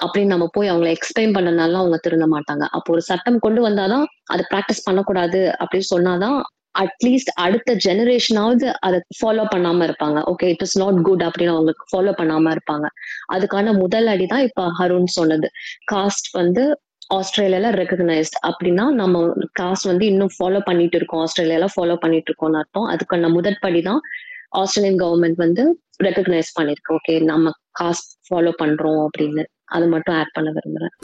அப்படின்னு 0.03 0.33
நம்ம 0.35 0.47
போய் 0.57 0.71
அவங்களை 0.71 0.91
எக்ஸ்பிளைன் 0.97 1.35
பண்ணனால 1.37 1.79
அவங்க 1.81 1.99
திருந்த 2.07 2.27
மாட்டாங்க. 2.35 2.65
அப்போ 2.77 2.91
ஒரு 2.95 3.01
சட்டம் 3.11 3.39
கொண்டு 3.39 3.61
வந்தாதான் 3.67 4.05
அதை 4.33 4.45
ப்ராக்டிஸ் 4.53 4.85
பண்ணக்கூடாது 4.89 5.41
அப்படின்னு 5.61 5.91
சொன்னாதான் 5.95 6.39
அட்லீஸ்ட் 6.81 7.31
அடுத்த 7.45 7.75
ஜெனரேஷனாவது 7.85 8.67
அதை 8.87 8.99
ஃபாலோ 9.17 9.43
பண்ணாம 9.53 9.85
இருப்பாங்க. 9.87 10.19
Okay 10.31 10.47
it 10.53 10.63
is 10.65 10.77
not 10.83 10.99
good 11.07 11.23
அப்படின்னு 11.27 11.53
அவங்களுக்கு 11.55 11.85
ஃபாலோ 11.91 12.13
பண்ணாம 12.19 12.51
இருப்பாங்க. 12.55 12.87
அதுக்கான 13.35 13.73
முதல் 13.83 14.07
அடி 14.13 14.25
தான் 14.33 14.45
இப்ப 14.47 14.65
ஹருண் 14.79 15.07
சொன்னது. 15.17 15.49
காஸ்ட் 15.93 16.29
வந்து 16.39 16.63
ஆஸ்திரேலியால 17.17 17.69
ரெகக்னைஸ்ட் 17.81 18.37
அப்படின்னா 18.49 18.85
நம்ம 19.01 19.21
காஸ்ட் 19.61 19.89
வந்து 19.91 20.05
இன்னும் 20.05 20.33
ஃபாலோ 20.37 20.59
பண்ணிட்டு 20.69 20.97
இருக்கோம். 20.99 21.23
ஆஸ்திரேலியால 21.25 21.67
ஃபாலோ 21.75 21.95
பண்ணிட்டு 21.95 22.29
இருக்கோம்னு 22.31 22.59
அர்த்தம். 22.61 22.87
அதுக்கான 22.93 23.31
முதற்படி 23.37 23.81
தான் 23.89 24.01
ஆஸ்திரேலியன் 24.61 25.01
கவர்மெண்ட் 25.03 25.39
வந்து 25.45 25.65
ரெகக்னைஸ் 26.07 26.55
பண்ணிருக்கு. 26.59 26.95
ஓகே 26.99 27.15
நம்ம 27.31 27.51
காஸ்ட் 27.81 28.11
ஃபாலோ 28.29 28.53
பண்றோம் 28.63 29.01
அப்படின்னு. 29.07 29.45
அது 29.77 29.87
மட்டும் 29.87 30.15
ஆட் 30.15 30.35
பண்ண 30.37 30.49
விரும்புறேன். 30.57 30.95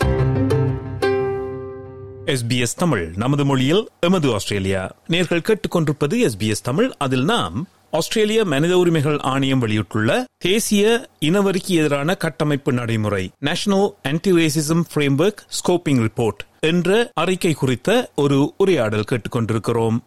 எஸ்பிஎஸ் 2.30 2.78
தமிழ் 2.78 3.14
நமது 3.16 3.46
மொழியில் 3.46 3.90
எமது 4.00 4.34
ஆஸ்திரேலியா. 4.34 4.96
நேர்கள் 5.08 5.44
கேட்டுக்கொண்டிருப்பது 5.44 6.30
எஸ்பிஎஸ் 6.30 6.64
தமிழ். 6.64 6.92
அதில் 6.98 7.24
நாம் 7.24 7.68
ஆஸ்திரேலிய 7.92 8.46
மனித 8.46 8.78
உரிமைகள் 8.78 9.18
ஆணையம் 9.18 9.60
வெளியிட்டுள்ள 9.60 10.26
தேசிய 10.38 11.10
இனவரிக்கு 11.20 11.76
எதிரான 11.76 12.16
கட்டமைப்பு 12.16 12.74
நடைமுறை 12.74 13.30
national 13.40 13.94
anti 14.04 14.32
racism 14.32 14.84
framework 14.94 15.38
scoping 15.48 16.08
report 16.08 16.38
என்ற 16.60 17.12
அறிக்கை 17.14 17.54
குறித்த 17.54 18.12
ஒரு 18.16 18.54
உரையாடல் 18.58 19.06
கேட்டுக்கொண்டிருக்கிறோம். 19.12 19.98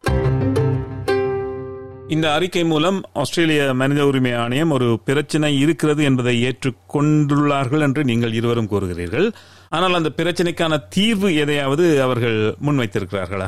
இந்த 2.08 2.32
அறிக்கை 2.32 2.64
மூலம் 2.64 3.02
ஆஸ்திரேலிய 3.12 3.74
மனித 3.74 4.06
உரிமை 4.06 4.34
ஆணையம் 4.34 4.70
ஒரு 4.70 4.98
பிரச்சனை 5.04 5.58
இருக்கிறது 5.58 6.04
என்பதை 6.04 6.44
ஏற்றுக்கொண்டுள்ளார்கள் 6.44 7.80
என்று 7.80 8.04
நீங்கள் 8.04 8.32
இருவரும் 8.32 8.68
கூறுகிறீர்கள். 8.70 9.32
ஆனால் 9.76 9.98
அந்த 9.98 10.10
பிரச்சனைக்கான 10.18 10.74
தீர்வு 10.94 11.28
எதையாவது 11.42 11.84
அவர்கள் 12.06 12.38
முன்வைத்திருக்கிறார்களா? 12.66 13.46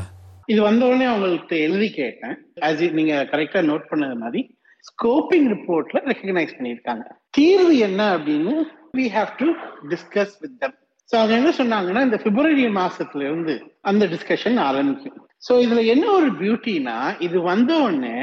இது 0.51 0.59
வந்த 0.67 0.81
உடனே 0.89 1.05
அவங்களுக்கு 1.11 1.55
எழுதி 1.67 1.89
கேட்டேன். 1.99 2.35
ஆஸ் 2.67 2.81
நீங்க 2.99 3.13
கரெக்டா 3.31 3.61
நோட் 3.69 3.85
பண்ணது 3.91 4.15
மாதிரி 4.23 4.41
ஸ்கோப்பிங் 4.89 5.47
ரிப்போர்ட்ல 5.53 5.99
ரெக்கக்னைஸ் 6.09 6.55
பண்ணியிருக்காங்க. 6.57 7.05
தீர்வு 7.37 7.73
என்ன 7.87 8.01
அப்படின்னு 8.15 8.53
we 8.99 9.05
have 9.17 9.31
to 9.41 9.47
discuss 9.93 10.33
with 10.41 10.57
them 10.63 10.75
so 11.09 11.15
அவங்க 11.19 11.35
என்ன 11.39 11.51
சொன்னாங்கன்னா 11.61 12.03
இந்த 12.07 12.17
பிப்ரவரி 12.25 12.67
மாசத்துல 12.81 13.25
இருந்து 13.29 13.55
அந்த 13.81 14.03
டிஸ்கஷன் 14.13 14.57
ஆரம்பிக்கும். 14.67 15.19
ஸோ 15.47 15.53
இதுல 15.65 15.81
என்ன 15.93 16.05
ஒரு 16.19 16.29
பியூட்டினா 16.41 16.97
இது 17.19 17.37
வந்த 17.51 17.71
உடனே 17.87 18.17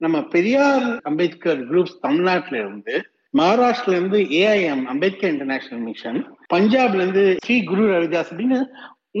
நம்ம 0.00 0.16
பெரியார் 0.34 0.86
அம்பேத்கர் 1.10 1.60
குரூப்ஸ் 1.70 2.00
தமிழ்நாட்டில 2.02 2.58
இருந்து 2.64 2.94
மகாராஷ்டிரல 3.34 3.98
இருந்து 3.98 4.18
ஏஐஎம் 4.40 4.84
அம்பேத்கர் 4.92 5.32
இன்டர்நேஷனல் 5.34 5.84
மிஷன் 5.88 6.20
பஞ்சாப்ல 6.54 7.02
இருந்து 7.02 7.24
ஸ்ரீ 7.44 7.56
குரு 7.64 7.84
ரவிதாஸ் 7.92 8.30
அப்படின்னு 8.30 8.60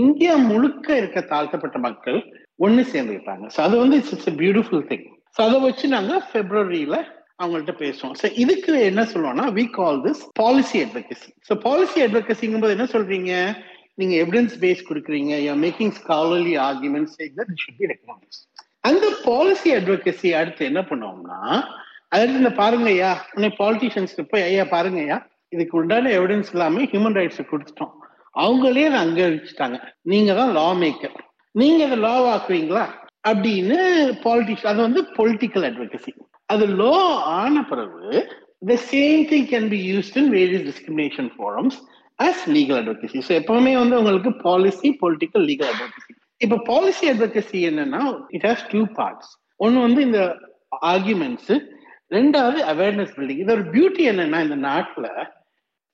இந்தியா 0.04 0.36
முழுக்க 0.50 0.86
இருக்க 0.96 1.18
தாழ்த்தப்பட்ட 1.32 1.78
மக்கள் 1.78 2.18
ஒண்ணு 2.58 2.82
சேர்ந்துக்கிட்டாங்க 2.92 3.46
ஸோ 3.54 3.60
அது 3.60 3.76
வந்து 3.78 3.96
it's 3.96 4.14
it's 4.16 4.32
beautiful 4.40 4.86
thing 4.90 5.06
so 5.36 5.40
அதை 5.46 5.58
வச்சு 5.60 5.86
நாங்க 5.88 6.14
பிப்ரவரியில 6.32 6.96
அவங்கள்ட்ட 7.38 7.72
பேசுவோம். 7.80 8.16
ஸோ 8.20 8.26
இதுக்கு 8.34 8.72
என்ன 8.90 9.02
சொல்லுவோம்னா 9.12 9.46
we 9.56 9.64
call 9.70 9.98
this 10.02 10.20
policy 10.40 10.76
advocacy 10.84 11.30
so 11.48 11.54
policy 11.64 11.98
அட்வொகசிங்கும் 12.02 12.64
போது 12.64 12.76
என்ன 12.76 12.86
சொல்றீங்க? 12.92 13.32
நீங்க 13.94 14.14
எவிடன்ஸ் 14.16 14.54
பேஸ் 14.62 14.86
கொடுக்குறீங்க. 14.88 15.32
You 15.46 15.54
making 15.64 15.94
scholarly 15.98 16.54
arguments 16.68 17.16
should 17.62 17.78
be 17.80 17.88
recognise 17.92 18.40
அந்த 18.82 19.04
பாலிசி 19.24 19.68
அட்வொகசி 19.78 20.30
அடுத்து 20.34 20.62
என்ன 20.64 20.80
பண்ணுவோம்னா 20.82 21.40
அடுத்து 22.14 22.40
இந்த 22.40 22.52
பாருங்க 22.60 22.88
ஐயா. 22.94 23.12
உன்னை 23.34 23.50
பாலிட்டிஷியன்ஸ் 23.60 24.14
போய் 24.32 24.46
ஐயா 24.48 24.64
பாருங்க 24.74 24.98
ஐயா. 25.04 25.18
இதுக்கு 25.52 25.74
உண்டான 25.80 26.10
எவிடன்ஸ் 26.18 26.52
எல்லாமே 26.54 26.82
ஹியூமன் 26.92 27.16
ரைட்ஸ் 27.18 27.40
கொடுத்துட்டோம். 27.52 27.92
அவங்களே 28.34 28.84
அதை 28.88 28.98
அங்கீகரிச்சுட்டாங்க. 29.04 29.76
நீங்க 30.12 30.30
தான் 30.40 30.52
லா 30.58 30.68
மேக்கர் 30.82 31.16
நீங்க 31.54 31.80
அதை 31.88 31.96
லா 32.04 32.14
ஆக்குவீங்களா 32.30 32.84
அப்படின்னு 33.28 33.76
பாலிட்டிக்ஸ் 34.24 34.68
அது 34.70 34.80
வந்து 34.86 35.00
பொலிட்டிக்கல் 35.18 35.66
அட்வொகசி 35.68 36.10
அது 36.52 36.64
லா 36.80 36.96
ஆன 37.36 37.62
பிறகு 37.70 38.22
the 38.70 38.76
same 38.88 39.22
thing 39.30 39.46
can 39.52 39.68
be 39.72 39.78
used 39.90 40.16
in 40.20 40.30
various 40.34 40.66
discrimination 40.70 41.30
forums 41.36 41.76
as 42.18 42.42
legal 42.56 42.78
advocacy 42.80 43.20
so 43.28 43.32
எப்பவுமே 43.40 43.72
வந்து 43.82 43.98
உங்களுக்கு 44.00 44.32
பாலிசி 44.44 44.90
பொலிட்டிக்கல் 45.02 45.46
லீகல் 45.50 45.70
அட்வொகசி 45.74 46.12
இப்போ 46.40 46.58
பாலிசி 46.70 47.06
அட்வொகசி 47.12 47.60
என்னன்னா 47.70 48.02
இட் 48.36 48.46
ஹாஸ் 48.48 48.66
டூ 48.72 48.82
பார்ட்ஸ் 48.98 49.30
ஒன்று 49.60 49.86
வந்து 49.86 50.02
இந்த 50.08 50.20
ஆர்குமெண்ட்ஸ் 50.92 51.52
ரெண்டாவது 52.16 52.58
அவேர்னஸ் 52.72 53.14
பில்டிங் 53.16 53.42
இது 53.44 53.54
ஒரு 53.56 53.64
பியூட்டி 53.74 54.04
என்னன்னா 54.12 54.40
இந்த 54.46 54.58
நாட்டுல 54.68 55.08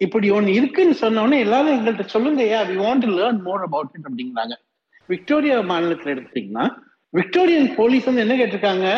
இப்படி 0.00 0.26
ஒன்னு 0.36 0.50
இருக்குன்னு 0.58 0.94
சொன்னோடனே 1.04 1.38
எல்லாரும் 1.44 1.74
எங்கள்கிட்ட 1.76 2.06
சொல்லுங்க 2.14 2.42
ஐயா 2.48 2.60
we 2.70 2.76
want 2.84 3.04
to 3.06 3.10
learn 3.18 3.40
more 3.48 3.64
about 3.68 3.94
it 3.96 4.06
அப்படிங்கிறாங்க. 4.10 4.54
விக்டோரியா 5.08 5.56
மாநிலத்தில் 5.72 6.12
எடுத்துட்டீங்கன்னா 6.14 6.66
விக்டோரியன் 7.12 7.68
போலீஸ் 7.78 8.06
வந்து 8.08 8.24
என்ன 8.24 8.34
கேட்டிருக்காங்க? 8.40 8.88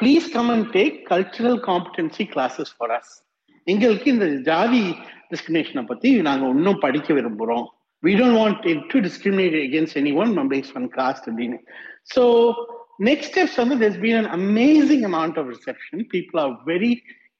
Please 0.00 0.26
come 0.36 0.50
and 0.54 0.68
take 0.76 0.96
cultural 1.10 1.58
competency 1.68 2.24
classes 2.34 2.72
for 2.76 2.94
us 2.98 3.12
எங்களுக்கு 3.66 4.08
இந்த 4.14 4.26
ஜாதி 4.50 4.82
டிஸ்கிரிமினேஷனை 5.32 5.82
பத்தி 5.90 6.10
நாங்க 6.28 6.44
இன்னும் 6.56 6.82
படிக்க 6.84 7.08
விரும்புறோம். 7.18 7.66
We 8.02 8.12
don't 8.20 8.38
want 8.40 8.60
to 8.92 8.98
discriminate 9.08 9.56
against 9.66 9.98
any 10.02 10.12
one 10.22 10.32
based 10.52 10.76
on 10.80 10.88
caste 10.98 11.28
அப்படின்னு. 11.30 11.58
ஸோ 12.14 12.22
நெக்ஸ்ட் 13.08 13.30
ஸ்டெப்ஸ் 13.30 13.58
வந்து 13.62 13.76
there's 13.80 13.98
been 14.06 14.18
an 14.22 14.28
amazing 14.40 15.02
amount 15.10 15.34
of 15.40 15.44
reception. 15.54 15.96
People 16.14 16.38
are 16.44 16.52
very 16.72 16.92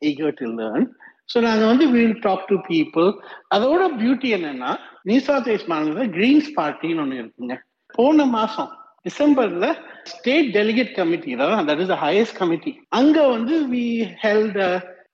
eager 0.08 0.32
to 0.40 0.48
learn. 0.60 0.84
So 1.32 1.38
நாங்கள் 1.46 1.70
வந்து 1.70 1.86
வில் 1.94 2.14
டாக் 2.24 2.46
டு 2.50 2.56
பீப்புள் 2.68 3.08
அதோட 3.54 3.82
beauty 3.98 4.28
என்னன்னா 4.36 4.70
New 5.08 5.18
South 5.26 5.68
மாநிலத்தில் 5.72 6.12
Greens 6.16 6.48
பார்ட்டின்னு 6.56 7.02
ஒன்று 7.02 7.20
இருக்குங்க. 7.22 7.56
போன 7.96 8.24
மாதம் 8.36 8.70
டிசம்பர்ல 9.06 9.66
ஸ்டேட் 10.12 10.48
டெலிகேட் 10.56 10.90
கமிட்டி 10.96 11.34
தான் 11.42 11.68
தட் 11.68 11.82
இஸ் 11.84 11.92
ஹையஸ்ட் 12.04 12.38
கமிட்டி 12.40 12.72
அங்க 12.98 13.16
வந்து 13.34 13.54
we 13.74 13.84
held 14.24 14.58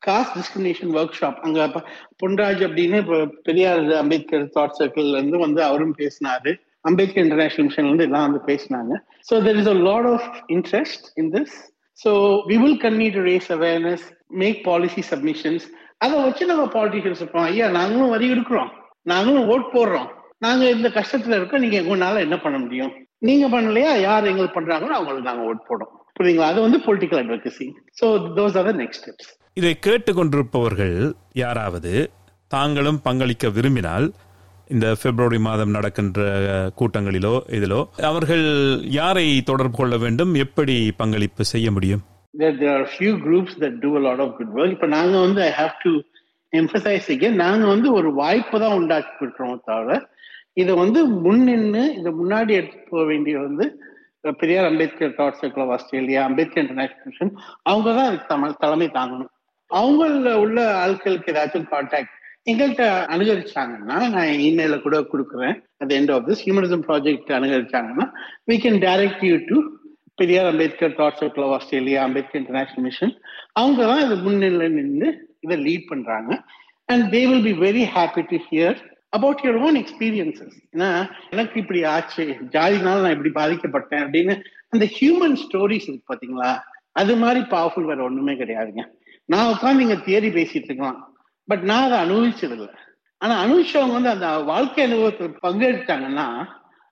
caste 0.06 0.34
discrimination 0.38 0.94
workshop 1.20 1.42
அங்க 1.48 1.68
பொன்ராஜ் 2.22 2.62
அப்படின்னு 2.68 3.00
பெரியார் 3.48 3.84
அம்பேத்கர் 4.02 4.48
தாட் 4.56 4.78
சர்க்கிள்ல 4.80 5.18
இருந்து 5.20 5.38
வந்து 5.46 5.62
அவரும் 5.68 5.94
பேசினாரு. 6.02 6.54
அம்பேத்கர் 6.86 7.24
இன்டர்நேஷனல் 7.24 7.66
மிஷன்ல 7.68 7.90
இருந்து 7.90 8.06
எல்லாம் 8.08 8.26
வந்து 8.28 8.42
பேசினாங்க. 8.50 8.92
So 9.28 9.34
there 9.46 9.58
is 9.62 9.70
a 9.72 9.78
lot 9.88 10.08
of 10.12 10.26
interest 10.56 11.06
in 11.22 11.30
this 11.36 11.54
so 11.98 12.10
we 12.50 12.56
will 12.64 12.78
continue 12.84 13.10
to 13.16 13.22
raise 13.30 13.48
awareness 13.56 14.04
make 14.42 14.60
policy 14.68 15.02
submissions 15.12 15.66
அதை 16.04 16.16
வச்சு 16.24 16.44
நம்ம 16.50 16.64
பாலிட்டிஷியன்ஸ் 16.74 17.20
இருப்போம் 17.22 17.46
ஐயா 17.50 17.66
நாங்களும் 17.76 18.12
வரி 18.14 18.26
எடுக்கிறோம். 18.34 18.70
நாங்களும் 19.06 19.48
ஓட் 19.52 19.68
போடுறோம். 19.74 20.08
நாங்க 20.44 20.64
இந்த 20.76 20.88
கஷ்டத்துல 20.96 21.36
இருக்கோம் 21.38 21.62
நீங்க 21.64 21.78
உங்களால 21.82 22.22
என்ன 22.24 22.36
பண்ண 22.38 22.56
முடியும்? 22.58 22.92
நீங்க 23.26 23.46
பண்ணலையா? 23.54 23.92
யார் 24.06 24.28
எங்களுக்கு 24.30 24.56
பண்றாங்களோ 24.56 24.94
அவங்களுக்கு 24.96 25.28
நாங்க 25.28 25.44
ஓட் 25.50 25.62
போடும் 25.68 25.92
புரியுதுங்களா? 26.16 26.50
அது 26.52 26.60
வந்து 26.66 26.78
political 26.86 27.20
advocacy 27.22 27.66
so 28.00 28.06
those 28.38 28.56
are 28.60 28.68
the 28.70 28.74
next 28.82 29.02
steps 29.02 29.30
இதை 29.56 29.72
கேட்டுக்கொண்டிருப்பவர்கள் 29.86 30.96
யாராவது 31.42 31.92
தாங்களும் 32.50 33.00
பங்களிக்க 33.06 33.48
விரும்பினால் 33.50 34.06
இந்த 34.68 34.94
பிப்ரவரி 35.02 35.38
மாதம் 35.38 35.70
நடக்கின்ற 35.70 36.20
கூட்டங்களிலோ 36.78 37.40
இதிலோ 37.50 37.88
அவர்கள் 38.02 38.44
யாரை 38.82 39.42
தொடர்பு 39.42 39.76
கொள்ள 39.76 39.96
வேண்டும்? 39.96 40.34
எப்படி 40.34 40.92
பங்களிப்பு 40.96 41.44
செய்ய 41.44 41.70
முடியும்? 41.70 42.02
There, 42.38 42.54
there 42.60 42.86
நாங்க 44.86 45.18
வந்து 45.20 45.42
ஐ 45.42 45.50
ஹாவ் 45.50 45.76
டு 45.82 45.92
எம்பசைஸ் 46.52 47.34
நாங்கள் 47.34 47.68
வந்து 47.68 47.92
ஒரு 47.92 48.12
வாய்ப்பு 48.12 48.60
தான் 48.60 48.72
உண்டாக்கி 48.72 49.24
கொடுக்குறோம் 49.24 49.60
தவிர 49.64 50.08
இதை 50.52 50.74
வந்து 50.74 51.00
முன்னின்னு 51.08 51.98
இதை 51.98 52.12
முன்னாடி 52.12 52.50
எடுத்து 52.50 52.78
போக 52.90 53.04
வேண்டிய 53.04 53.38
வந்து 53.38 53.80
Periyar 54.38 54.64
Ambedkar 54.64 55.14
thought 55.18 55.38
circle 55.40 55.62
of 55.62 55.70
Australia 55.70 56.24
Ambedkar 56.24 56.62
international 56.62 57.38
அவங்க 57.62 57.94
தான் 57.94 58.06
இதுக்கு 58.06 58.54
தலைமை 58.58 58.88
தாங்கணும். 58.88 59.32
அவங்கள 59.74 60.32
உள்ள 60.32 60.86
ஆட்களுக்கு 60.86 61.32
ஏதாச்சும் 61.32 61.68
கான்டாக்ட் 61.70 62.15
எங்கள்கிட்ட 62.50 62.84
அனுகரிச்சாங்கன்னா 63.14 63.96
நான் 64.14 64.42
இமெயில 64.48 64.82
கூட 64.82 64.96
கொடுக்குறேன். 65.12 65.56
At 65.78 65.92
end 65.92 66.12
of 66.14 66.26
this 66.28 66.42
humanism 66.46 66.84
project 66.88 67.30
அனுகரிச்சாங்கன்னா 67.38 68.06
we 68.50 68.56
can 68.64 68.78
direct 68.86 69.24
you 69.30 69.36
to 69.50 69.56
Periyar 70.14 70.50
Ambedkar 70.50 70.94
thought 71.00 71.18
circle 71.20 71.44
of 71.46 71.54
Australia 71.56 72.02
Ambedkar 72.02 72.40
international 72.42 72.84
mission 72.84 73.14
அவங்க 73.52 73.86
தான் 73.86 74.02
இது 74.04 74.16
முன்னிலை 74.16 74.68
நின்று 74.68 75.08
இதை 75.40 75.56
லீட் 75.56 75.88
பண்றாங்க. 75.88 76.30
And 76.84 77.04
they 77.14 77.22
will 77.30 77.46
be 77.48 77.54
very 77.66 77.82
happy 77.96 78.22
to 78.30 78.38
hear 78.50 78.78
about 79.08 79.42
your 79.44 79.58
own 79.66 79.76
experiences 79.82 80.56
ஏன்னா 80.72 80.88
எனக்கு 81.30 81.60
இப்படி 81.60 81.84
ஆச்சு 81.84 82.24
ஜாதினால 82.54 83.02
நான் 83.04 83.16
இப்படி 83.16 83.32
பாதிக்கப்பட்டேன் 83.40 84.02
அப்படின்னு 84.04 84.34
அந்த 84.68 84.88
ஹியூமன் 85.00 85.36
ஸ்டோரிஸ் 85.44 85.88
இருக்கு 85.88 86.10
பாத்தீங்களா? 86.12 86.50
அது 86.92 87.16
மாதிரி 87.16 87.40
பவர்ஃபுல் 87.40 87.90
வேற 87.90 88.02
ஒண்ணுமே 88.02 88.32
கிடையாதுங்க. 88.32 88.84
நான் 89.24 89.52
உட்காந்து 89.52 89.80
இங்க 89.80 89.94
தியரி 89.94 90.28
பேசிட்டு 90.38 90.68
இருக்கலாம். 90.70 91.15
பட் 91.48 91.62
நான் 91.62 91.82
அதை 91.82 91.98
அனுபவிச்சது 91.98 92.52
இல்லை 92.52 92.72
ஆனா 93.20 93.44
அனுபவிச்சவங்க 93.44 93.92
வந்து 93.92 94.08
அந்த 94.08 94.38
வாழ்க்கை 94.42 94.84
அனுபவத்தில் 94.84 95.38
பங்கெடுத்தாங்கன்னா 95.42 96.26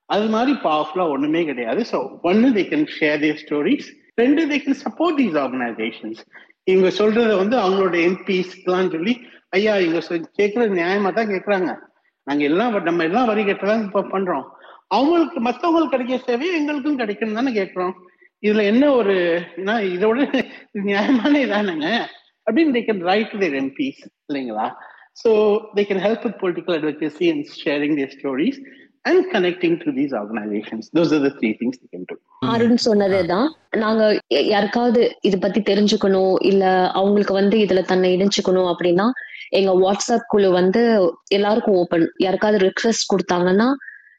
அது 0.09 0.29
மாதிரி 0.29 0.59
பவர்ஃபுல்லா 0.63 1.09
ஒண்ணுமே 1.09 1.45
கிடையாது. 1.45 1.85
ஸோ 1.93 1.99
ஒன்னு 2.23 2.49
they 2.49 2.63
can 2.69 2.89
share 3.01 3.21
their 3.21 3.41
stories 3.45 3.89
ரெண்டு 4.15 4.47
they 4.47 4.57
can 4.59 4.81
support 4.85 5.17
these 5.17 5.37
organisations 5.39 6.21
இவங்க 6.65 6.89
சொல்றத 6.99 7.37
வந்து 7.37 7.57
அவங்களோட 7.59 7.97
எம்பிஸ்லாம் 8.09 8.91
சொல்லி 8.91 9.15
ஐயா 9.51 9.77
இவங்க 9.77 10.01
சொல்- 10.09 10.29
நியாயமாக 10.37 10.75
நியாயமா 10.75 11.13
தான் 11.13 11.31
கேட்குறாங்க. 11.31 11.71
நாங்க 12.27 12.45
எல்லாம் 12.45 12.83
நம்ம 12.83 13.05
எல்லாம் 13.05 13.27
வரி 13.27 13.43
கட்டதான் 13.43 13.85
இப்போ 13.85 14.01
பண்றோம். 14.03 14.45
அவங்களுக்கு 14.89 15.41
மற்றவங்களுக்கு 15.41 15.95
கிடைக்கிற 15.95 16.25
சேவை 16.25 16.57
எங்களுக்கும் 16.57 16.99
கிடைக்கணும் 16.99 17.33
தானே 17.33 17.53
கேட்கிறோம். 17.53 17.95
இதுல 18.43 18.65
என்ன 18.65 18.93
ஒரு 18.93 19.15
ஏன்னா 19.57 19.75
இதோட 19.95 20.17
நியாயமான 20.83 21.39
இதானுங்க? 21.39 21.89
அப்படின்னு 22.47 22.75
they 22.77 22.83
can 22.83 23.03
write 23.11 23.35
their 23.43 23.57
MPs 23.61 24.01
இல்லைங்களா? 24.29 24.67
So 25.17 25.31
they 25.77 25.85
can 25.91 26.03
help 26.05 26.25
with 26.27 26.41
political 26.41 26.77
advocacy 26.81 27.29
and 27.33 27.53
sharing 27.61 27.97
their 28.01 28.13
stories 28.17 28.59
and 29.05 29.25
connecting 29.33 29.77
to 29.83 29.91
these 29.97 30.15
organisations 30.21 30.87
those 30.99 31.13
are 31.17 31.25
the 31.27 31.31
three 31.39 31.51
things 31.61 31.79
they 31.83 31.89
can 31.93 32.07
do 32.11 32.17
Arun 32.53 32.79
சொன்னதுதான். 32.87 33.49
நாங்க 33.85 34.03
யாருக்காவது 34.51 35.03
இது 35.23 35.37
பத்தி 35.39 35.61
தெரிஞ்சுக்கணும் 35.63 36.35
இல்ல 36.43 36.65
அவங்களுக்கு 36.93 37.35
வந்து 37.35 37.57
இதுல 37.65 37.83
தன்னை 37.85 38.11
இணைச்சுக்கணும் 38.17 38.71
அப்படின்னா 38.73 39.07
எங்க 39.51 39.73
வாட்ஸ்அப் 39.81 40.29
குழு 40.29 40.49
வந்து 40.51 40.83
எல்லாருக்கும் 41.31 41.79
ஓபன் 41.83 42.07
யாருக்காவது 42.19 42.59
ரிக்வெஸ்ட் 42.67 43.11
கொடுத்தாங்கன்னா 43.13 43.69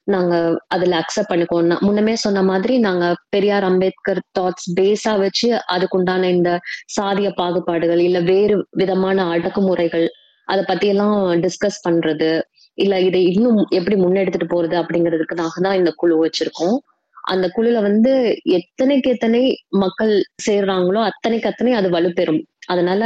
நாங்க 0.08 0.34
அதுல 0.68 0.98
அக்செப்ட் 1.02 1.32
பண்ணிக்குவோம். 1.32 1.72
முன்னமே 1.82 2.16
சொன்ன 2.16 2.44
மாதிரி 2.44 2.80
நாங்க 2.80 3.06
பெரியார் 3.30 3.64
அம்பேத்கர் 3.64 4.22
தாட்ஸ் 4.40 4.68
பேஸா 4.80 5.14
வச்சு 5.20 5.48
அதுக்குண்டான 5.76 6.30
இந்த 6.30 6.52
சாதிய 6.98 7.30
பாகுபாடுகள் 7.38 8.00
இல்ல 8.00 8.20
வேறு 8.32 8.58
விதமான 8.72 9.26
அடக்குமுறைகள் 9.36 10.08
அதை 10.48 10.64
பத்தி 10.68 10.88
எல்லாம் 10.88 11.16
டிஸ்கஸ் 11.46 11.80
பண்றது 11.88 12.32
இல்ல 12.78 12.96
இதை 13.02 13.22
இன்னும் 13.34 13.60
எப்படி 13.70 13.96
முன்னெடுத்துட்டு 13.96 14.48
போறது 14.54 14.76
அப்படிங்கிறதுக்காக 14.82 15.62
தான் 15.62 15.78
இந்த 15.78 15.92
குழு 15.96 16.16
வச்சிருக்கோம். 16.24 16.76
அந்த 17.24 17.46
குழுல 17.56 17.78
வந்து 17.82 18.12
எத்தனைக்கு 18.58 19.10
எத்தனை 19.10 19.42
மக்கள் 19.84 20.14
சேர்றாங்களோ 20.48 21.00
அத்தனைக்கு 21.02 21.48
அத்தனை 21.48 21.72
அது 21.74 21.90
வலுப்பெறும். 21.90 22.42
அதனால 22.68 23.02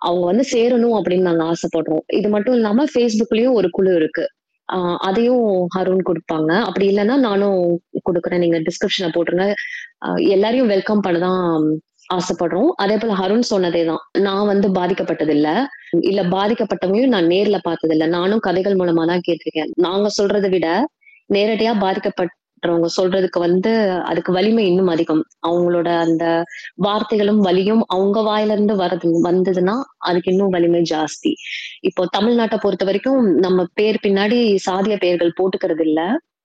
அவங்க 0.00 0.24
வந்து 0.26 0.44
சேரணும் 0.52 0.96
அப்படின்னு 0.98 1.28
நாங்க 1.30 1.44
ஆசைப்படுறோம். 1.44 2.04
இது 2.10 2.28
மட்டும் 2.28 2.54
இல்லாம 2.54 2.84
ஃபேஸ்புக்லயும் 2.94 3.52
ஒரு 3.52 3.68
குழு 3.70 3.90
இருக்கு. 3.94 4.24
அதையும் 5.08 5.44
ஹருண் 5.76 6.02
கொடுப்பாங்க. 6.08 6.50
அப்படி 6.68 6.84
இல்லைன்னா 6.92 7.16
நானும் 7.28 7.58
கொடுக்குறேன். 8.04 8.42
நீங்க 8.44 8.58
டிஸ்கிரிப்ஷன்ல 8.68 9.10
போட்டுருங்க. 9.14 9.46
எல்லாரையும் 10.34 10.70
வெல்கம் 10.74 11.04
பண்ணதான் 11.06 11.42
ஆசைப்படுறோம். 12.10 12.70
அதே 12.82 12.96
போல 12.96 13.12
ஹருண் 13.14 13.44
சொன்னதே 13.50 13.82
தான் 13.84 14.02
நான் 14.18 14.46
வந்து 14.46 14.68
பாதிக்கப்பட்டது 14.78 15.32
இல்ல 15.36 15.48
இல்ல 16.10 16.22
பாதிக்கப்பட்டவங்களையும் 16.36 17.14
நான் 17.16 17.30
நேர்ல 17.34 17.58
பார்த்தது 17.62 17.94
இல்ல 17.96 18.06
நானும் 18.16 18.44
கதைகள் 18.48 18.78
மூலமா 18.80 19.04
தான் 19.12 19.24
கேட்டிருக்கேன். 19.28 19.70
நாங்க 19.86 20.08
சொல்றதை 20.18 20.50
விட 20.56 20.68
நேரடியா 21.30 21.72
மற்றவங்க 22.62 22.88
சொல்றதுக்கு 22.96 23.38
வந்து 23.38 23.70
அதுக்கு 24.10 24.32
வலிமை 24.32 24.64
இன்னும் 24.66 24.90
அதிகம். 24.92 25.22
அவங்களோட 25.48 25.88
அந்த 26.02 26.24
வார்த்தைகளும் 26.86 27.40
வலியும் 27.46 27.82
அவங்க 27.88 28.18
வாயில 28.22 28.54
இருந்து 28.56 28.74
வரது 28.82 29.08
வந்ததுன்னா 29.24 29.74
அதுக்கு 30.08 30.30
இன்னும் 30.32 30.52
வலிமை 30.56 30.82
ஜாஸ்தி. 30.92 31.32
இப்போ 31.82 32.04
தமிழ்நாட்டை 32.16 32.58
பொறுத்த 32.62 32.84
வரைக்கும் 32.84 33.24
நம்ம 33.46 33.66
பேர் 33.74 33.98
பின்னாடி 34.04 34.38
சாதிய 34.68 34.96
பெயர்கள் 34.96 35.36
போட்டுக்கிறது 35.40 35.84
இல்ல. 35.88 36.00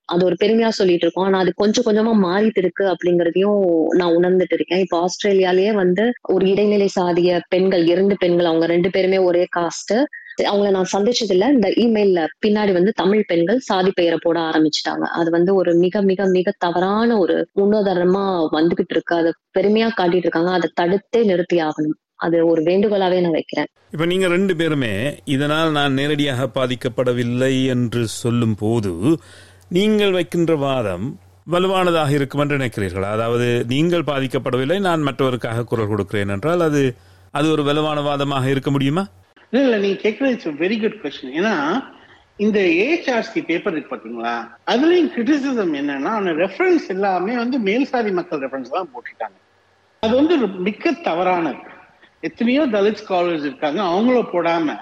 அது 0.09 0.21
ஒரு 0.25 0.35
பெருமையா 0.41 0.69
சொல்லிட்டு 0.71 1.05
இருக்கோம். 1.05 1.25
ஆனா 1.25 1.37
அது 1.43 1.51
கொஞ்சம் 1.55 1.85
கொஞ்சமா 1.87 2.11
மாறிட்டு 2.25 2.61
இருக்கு 2.63 2.83
அப்படிங்கறதையும் 2.91 3.57
நான் 3.99 4.15
உணர்ந்துட்டு 4.17 4.55
இருக்கேன். 4.57 4.83
இப்போ 4.85 4.97
ஆஸ்திரேலியாலயே 5.05 5.71
வந்து 5.81 6.03
ஒரு 6.33 6.45
இடைநிலை 6.53 6.89
சாதிய 6.99 7.39
பெண்கள் 7.49 7.83
இரண்டு 7.93 8.15
பெண்கள் 8.23 8.49
அவங்க 8.51 8.67
ரெண்டு 8.73 8.91
பேருமே 8.95 9.19
ஒரே 9.29 9.43
காஸ்ட் 9.57 9.93
அவங்கள 10.43 10.69
நான் 10.69 10.93
சந்திச்சது 10.93 11.29
இல்ல 11.29 11.45
இந்த 11.51 11.69
இமெயில்ல 11.75 12.25
பின்னாடி 12.45 12.71
வந்து 12.71 12.91
தமிழ் 12.91 13.23
பெண்கள் 13.27 13.59
சாதி 13.59 13.91
பெயரை 13.91 14.17
போட 14.21 14.39
ஆரம்பிச்சிட்டாங்க. 14.39 15.05
அது 15.19 15.29
வந்து 15.29 15.55
ஒரு 15.55 15.73
மிக 15.75 16.01
மிக 16.01 16.25
மிக 16.25 16.53
தவறான 16.57 17.17
ஒரு 17.17 17.49
முன்னுதாரணமா 17.59 18.23
வந்துகிட்டு 18.57 18.95
இருக்கு. 18.97 19.15
அதை 19.15 19.31
பெருமையா 19.59 19.89
காட்டிட்டு 19.99 20.27
இருக்காங்க. 20.27 20.51
அதை 20.51 20.69
தடுத்தே 20.81 21.25
நிறுத்தி 21.25 21.59
ஆகணும். 21.61 21.97
அது 22.15 22.47
ஒரு 22.47 22.61
வேண்டுகோளாவே 22.61 23.21
நான் 23.21 23.31
வைக்கிறேன். 23.31 23.69
இப்ப 23.91 24.05
நீங்க 24.05 24.27
ரெண்டு 24.27 24.55
பேருமே 24.55 25.21
இதனால் 25.25 25.71
நான் 25.71 25.93
நேரடியாக 25.93 26.47
பாதிக்கப்படவில்லை 26.47 27.65
என்று 27.65 28.07
சொல்லும் 28.07 28.55
போது 28.55 28.93
நீங்கள் 29.69 30.11
வைக்கின்ற 30.11 30.55
வாதம் 30.55 31.19
வலுவானதாக 31.47 32.09
இருக்கும் 32.09 32.41
என்று 32.41 32.57
நினைக்கிறீர்களா? 32.57 33.09
அதாவது 33.11 33.65
நீங்கள் 33.67 34.03
பாதிக்கப்படவில்லை 34.03 34.79
நான் 34.79 35.01
மற்றவருக்காக 35.01 35.63
குரல் 35.63 35.87
கொடுக்கிறேன் 35.87 36.29
என்றால் 36.29 36.59
அது 36.59 36.95
அது 37.31 37.51
ஒரு 37.51 37.63
வலுவான 37.63 38.01
வாதமாக 38.01 38.45
இருக்க 38.45 38.71
முடியுமா? 38.71 39.03
இல்ல 39.53 39.63
இல்ல 39.63 39.77
நீங்க 39.77 39.99
கேட்கறது 40.03 40.33
இட்ஸ் 40.35 40.51
வெரி 40.63 40.77
குட் 40.81 40.99
கொஸ்டின் 41.03 41.35
ஏன்னா 41.39 41.53
இந்த 42.37 42.59
ஏஹெச்ஆர்சி 42.59 43.39
பேப்பர் 43.45 43.73
இருக்கு 43.73 43.91
பாத்தீங்களா? 43.93 44.33
அதுலயும் 44.71 45.11
கிரிட்டிசிசம் 45.13 45.71
என்னன்னா 45.79 46.11
அவன 46.17 46.33
ரெஃபரன்ஸ் 46.43 46.87
எல்லாமே 46.95 47.35
வந்து 47.35 47.57
மேல்சாதி 47.59 48.11
மக்கள் 48.11 48.41
ரெஃபரன்ஸ் 48.45 48.75
தான் 48.75 48.91
போட்டிருக்காங்க. 48.93 49.37
அது 50.03 50.13
வந்து 50.15 50.35
மிக்க 50.67 50.91
தவறானது. 51.07 51.63
எத்தனையோ 52.27 52.63
தலித் 52.75 53.01
ஸ்காலர்ஸ் 53.03 53.47
இருக்காங்க 53.49 53.79
அவங்கள 53.91 54.19
போடாம 54.33 54.75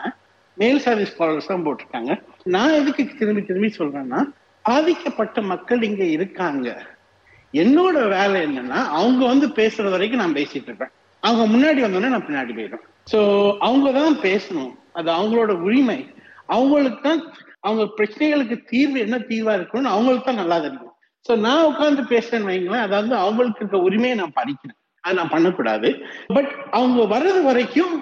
மேல்சாதி 0.57 1.05
ஸ்காலர்ஸ் 1.12 1.51
தான் 1.51 1.63
போட்டிருக்காங்க. 1.65 2.12
நான் 2.55 2.77
எதுக்கு 2.81 3.03
திரும்பி 3.22 3.41
திரும்பி 3.41 3.72
சொல்றேன்னா 3.77 4.19
பாதிக்கப்பட்ட 4.65 5.41
மக்கள் 5.53 5.81
இங்க 5.81 6.03
இருக்காங்க. 6.17 6.67
என்னோட 7.53 7.98
வேலை 8.10 8.38
என்னன்னா 8.48 8.79
அவங்க 9.00 9.22
வந்து 9.25 9.48
பேசுற 9.60 9.89
வரைக்கும் 9.89 10.24
நான் 10.24 10.38
பேசிட்டு 10.39 10.69
இருப்பேன். 10.72 10.93
அவங்க 11.27 11.44
முன்னாடி 11.53 11.79
வந்தோடனே 11.86 12.13
நான் 12.13 12.27
பின்னாடி 12.27 12.53
போயிடும். 12.58 12.84
ஸோ 13.12 13.20
அவங்க 13.67 13.88
தான் 14.00 14.15
பேசணும். 14.27 14.72
அது 15.00 15.10
அவங்களோட 15.17 15.51
உரிமை. 15.67 16.00
அவங்களுக்கு 16.55 17.01
தான் 17.08 17.22
அவங்க 17.67 17.84
பிரச்சனைகளுக்கு 17.98 18.55
தீர்வு 18.72 18.98
என்ன 19.05 19.17
தீர்வா 19.30 19.54
இருக்கணும்னு 19.58 19.93
அவங்களுக்கு 19.95 20.28
தான் 20.30 20.41
நல்லா 20.41 20.58
தெரியும். 20.65 20.91
ஸோ 21.26 21.36
நான் 21.45 21.67
உட்காந்து 21.69 22.02
பேசுறேன்னு 22.13 22.49
வைங்களேன் 22.52 22.86
அதாவது 22.88 23.15
அவங்களுக்கு 23.26 23.62
இருக்க 23.62 23.78
உரிமையை 23.88 24.15
நான் 24.21 24.38
படிக்கிறேன் 24.39 24.80
அதை 25.04 25.13
நான் 25.19 25.34
பண்ணக்கூடாது. 25.36 25.89
பட் 26.36 26.52
அவங்க 26.78 27.02
வர்றது 27.13 27.41
வரைக்கும் 27.49 27.95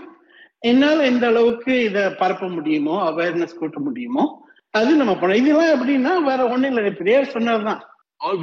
என்னால 0.71 1.06
எந்த 1.12 1.26
அளவுக்கு 1.32 1.74
இதை 1.88 2.04
பரப்ப 2.21 2.50
முடியுமோ 2.58 2.95
அவேர்னஸ் 3.10 3.60
கூட்ட 3.62 3.80
முடியுமோ 3.88 4.26
அது 4.74 4.91
நம்ம 5.00 5.13
பண்ண 5.21 5.34
இதெல்லாம் 5.39 5.74
எப்படின்னா 5.76 6.13
வேற 6.30 6.41
ஒன்றும் 6.54 6.71
இல்லை. 6.71 6.93
பெரியார் 7.00 7.65
தான் 7.69 7.82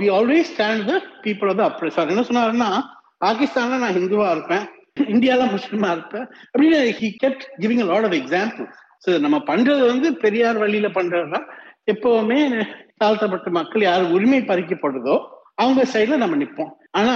we 0.01 0.09
always 0.19 0.51
stand 0.53 0.85
the 0.91 0.97
people 1.25 1.51
of 1.53 1.63
oppressed 1.69 1.99
என்ன 2.13 2.25
சொன்னாருன்னா 2.31 2.71
பாகிஸ்தான்ல 3.25 3.79
நான் 3.85 3.97
ஹிந்துவா 3.99 4.29
இருப்பேன். 4.35 4.67
இந்தியால 4.97 5.43
முஸ்லிமா 5.53 5.91
இருப்பேன் 5.91 6.27
அப்படின்னு 6.53 6.79
he 6.99 7.09
kept 7.23 7.45
giving 7.61 7.85
lot 7.85 8.05
of 8.05 8.17
example 8.21 8.67
so 9.05 9.21
நம்ம 9.21 9.37
பண்றது 9.47 9.87
வந்து 9.87 10.17
பெரியார் 10.17 10.59
வழியில 10.59 10.89
பண்றதுதான். 10.89 11.47
எப்பவுமே 11.87 12.39
தாழ்த்தப்பட்ட 12.99 13.51
மக்கள் 13.51 13.83
யார் 13.83 14.13
உரிமை 14.13 14.41
பறிக்கப்படுதோ 14.43 15.15
அவங்க 15.57 15.83
சைட்ல 15.85 16.17
நம்ம 16.17 16.37
நிற்போம் 16.37 16.73
ஆனா 16.91 17.15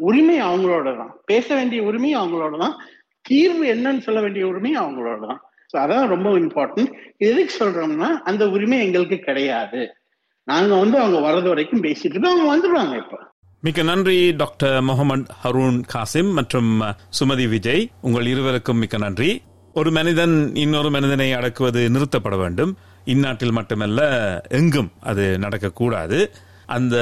உரிமை 0.00 0.40
அவங்களோட 0.40 0.96
தான் 0.96 1.12
பேச 1.24 1.54
வேண்டிய 1.54 1.82
உரிமை 1.82 2.16
அவங்களோட 2.16 2.56
தான் 2.58 2.76
தீர்வு 3.24 3.64
என்னன்னு 3.66 3.98
சொல்ல 3.98 4.20
வேண்டிய 4.20 4.46
உரிமை 4.46 4.72
அவங்களோட 4.76 5.26
தான் 5.26 5.40
ஸோ 5.70 5.76
அதான் 5.78 6.06
ரொம்ப 6.06 6.30
இம்பார்ட்டன்ட் 6.38 6.90
எதுக்கு 7.18 7.52
சொல்றோம்னா 7.58 8.10
அந்த 8.22 8.48
உரிமை 8.48 8.78
எங்களுக்கு 8.80 9.18
கிடையாது. 9.18 9.80
நாங்க 10.48 10.74
வந்து 10.74 10.98
அவங்க 11.00 11.18
வர்றது 11.20 11.48
வரைக்கும் 11.48 11.82
பேசிட்டு 11.82 12.14
இருக்கோம். 12.14 12.32
அவங்க 12.32 12.48
வந்துடுவாங்க 12.52 12.94
இப்போ. 12.96 13.18
மிக்க 13.60 13.82
நன்றி 13.82 14.32
டாக்டர் 14.32 14.80
முகமது 14.80 15.24
ஹரூன் 15.44 15.82
காசிம் 15.94 16.32
மற்றும் 16.32 16.80
சுமதி 17.18 17.48
விஜய். 17.48 17.90
உங்கள் 18.00 18.26
இருவருக்கும் 18.26 18.76
மிக்க 18.76 18.96
நன்றி. 18.98 19.42
ஒரு 19.74 19.90
மனிதன் 19.90 20.54
இன்னொரு 20.54 20.90
மனிதனை 20.90 21.32
அடக்குவது 21.32 21.88
நிறுத்தப்பட 21.90 22.36
வேண்டும். 22.36 22.76
இந்நாட்டில் 23.04 23.52
மட்டுமல்ல 23.52 24.00
எங்கும் 24.48 24.90
அது 25.00 25.38
நடக்கக்கூடாது. 25.40 26.26
அந்த 26.66 26.96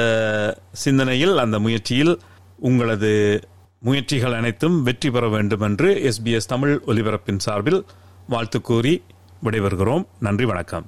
சிந்தனையில் 0.71 1.37
அந்த 1.37 1.59
முயற்சியில் 1.59 2.19
உங்களது 2.59 3.39
முயற்சிகள் 3.79 4.33
அனைத்தும் 4.33 4.83
வெற்றி 4.83 5.11
பெற 5.11 5.29
வேண்டும் 5.29 5.61
என்று 5.61 6.11
எஸ்பிஎஸ் 6.11 6.51
தமிழ் 6.53 6.81
ஒலிபரப்பின் 6.87 7.37
சார்பில் 7.37 7.85
வாழ்த்து 8.27 8.61
கூறி 8.61 9.03
விடைபெறுகிறோம். 9.43 10.05
நன்றி 10.19 10.45
வணக்கம். 10.45 10.85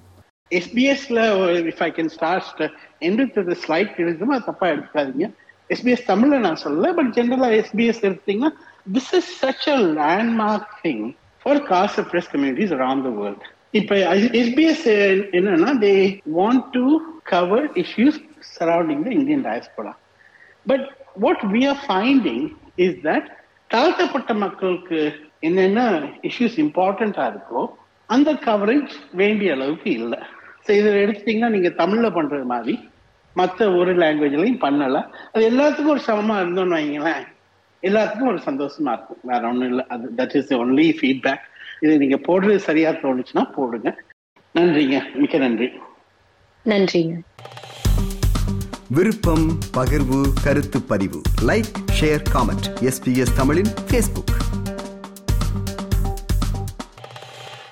எஸ்பிஎஸ்ல 0.55 1.19
இஃப் 1.67 1.83
ஐ 1.83 1.91
கேன் 1.91 2.05
ஸ்டார்ட் 2.05 2.71
எந்த 2.99 3.23
ஸ்லைட் 3.35 3.91
கிரிட்டிசம் 3.97 4.45
தப்பா 4.45 4.67
எடுத்துக்காதீங்க. 4.67 5.33
எஸ்பிஎஸ் 5.69 6.07
தமிழ்ல 6.07 6.39
நான் 6.39 6.61
சொல்லல 6.63 6.93
பட் 6.93 7.11
ஜென்ரலா 7.17 7.49
எஸ்பிஎஸ் 7.59 8.01
எடுத்தீங்கன்னா 8.03 8.51
this 8.93 9.13
is 9.13 9.29
such 9.43 9.67
a 9.67 9.77
landmark 9.99 10.73
thing 10.81 11.05
for 11.41 11.61
caste 11.63 12.01
oppressed 12.11 12.31
communities 12.31 12.73
around 12.73 13.03
the 13.03 13.09
world 13.21 13.45
இப்ப 13.71 13.95
எஸ்பிஎஸ் 14.33 14.85
என்னன்னா 15.31 15.71
they 15.79 15.93
want 16.33 16.63
to 16.71 16.83
cover 17.23 17.65
issues 17.75 18.19
surrounding 18.59 19.03
the 19.03 19.09
Indian 19.09 19.45
diaspora 19.47 19.93
but 20.65 20.85
what 21.15 21.43
we 21.51 21.61
are 21.67 21.81
finding 21.87 22.45
is 22.75 22.97
that 23.03 23.27
தாழ்த்தப்பட்ட 23.69 24.33
மக்களுக்கு 24.33 24.99
என்னென்ன 25.39 25.81
issues 26.21 26.57
இம்பார்ட்டண்டா 26.57 27.25
இருக்கோ 27.33 27.61
அந்த 28.09 28.31
coverage 28.45 28.93
வேண்டிய 29.11 29.53
அளவுக்கு 29.53 29.91
இல்லை. 29.91 30.19
ஸோ 30.65 30.71
இதில் 30.71 31.01
எடுத்தீங்கன்னா 31.05 31.49
நீங்க 31.49 31.69
தமிழ்ல 31.77 32.07
பண்றது 32.09 32.43
மாதிரி 32.43 32.73
மற்ற 33.37 33.71
ஒரு 33.71 33.95
லாங்குவேஜ்லையும் 33.97 34.61
பண்ணல. 34.61 35.09
அது 35.33 35.51
எல்லாத்துக்கும் 35.51 35.87
ஒரு 35.87 36.01
சமமா 36.07 36.37
இருந்தோம்னு 36.39 36.77
வைங்களேன். 36.77 37.27
எல்லாத்துக்கும் 37.81 38.27
ஒரு 38.27 38.39
சந்தோஷமா 38.45 38.91
இருக்கும். 38.91 39.17
வேற 39.23 39.47
ஒன்றும் 39.47 39.67
இல்லை. 39.67 39.85
அது 39.87 40.11
தட் 40.17 40.35
இஸ் 40.35 40.53
ஒன்லி 40.53 40.87
ஃபீட்பேக் 41.01 41.37
இது 41.81 41.97
நீங்க 41.97 42.15
போடுறது 42.15 42.55
சரியா 42.55 42.89
தோணுச்சுன்னா 42.89 43.51
போடுங்க. 43.51 44.01
நன்றிங்க. 44.55 45.13
மிக்க 45.13 45.37
நன்றி. 45.37 45.69
நன்றிங்க. 46.65 47.19
விருப்பம் 48.89 49.59
பகிர்வு 49.77 50.25
கருத்து 50.43 50.81
பதிவு. 50.81 51.21
லைக் 51.41 51.71
ஷேர் 52.01 52.23
காமெண்ட் 52.33 52.67
எஸ்பிஎஸ் 52.81 53.35
தமிழின் 53.37 53.71
ஃபேஸ்புக் 53.89 54.46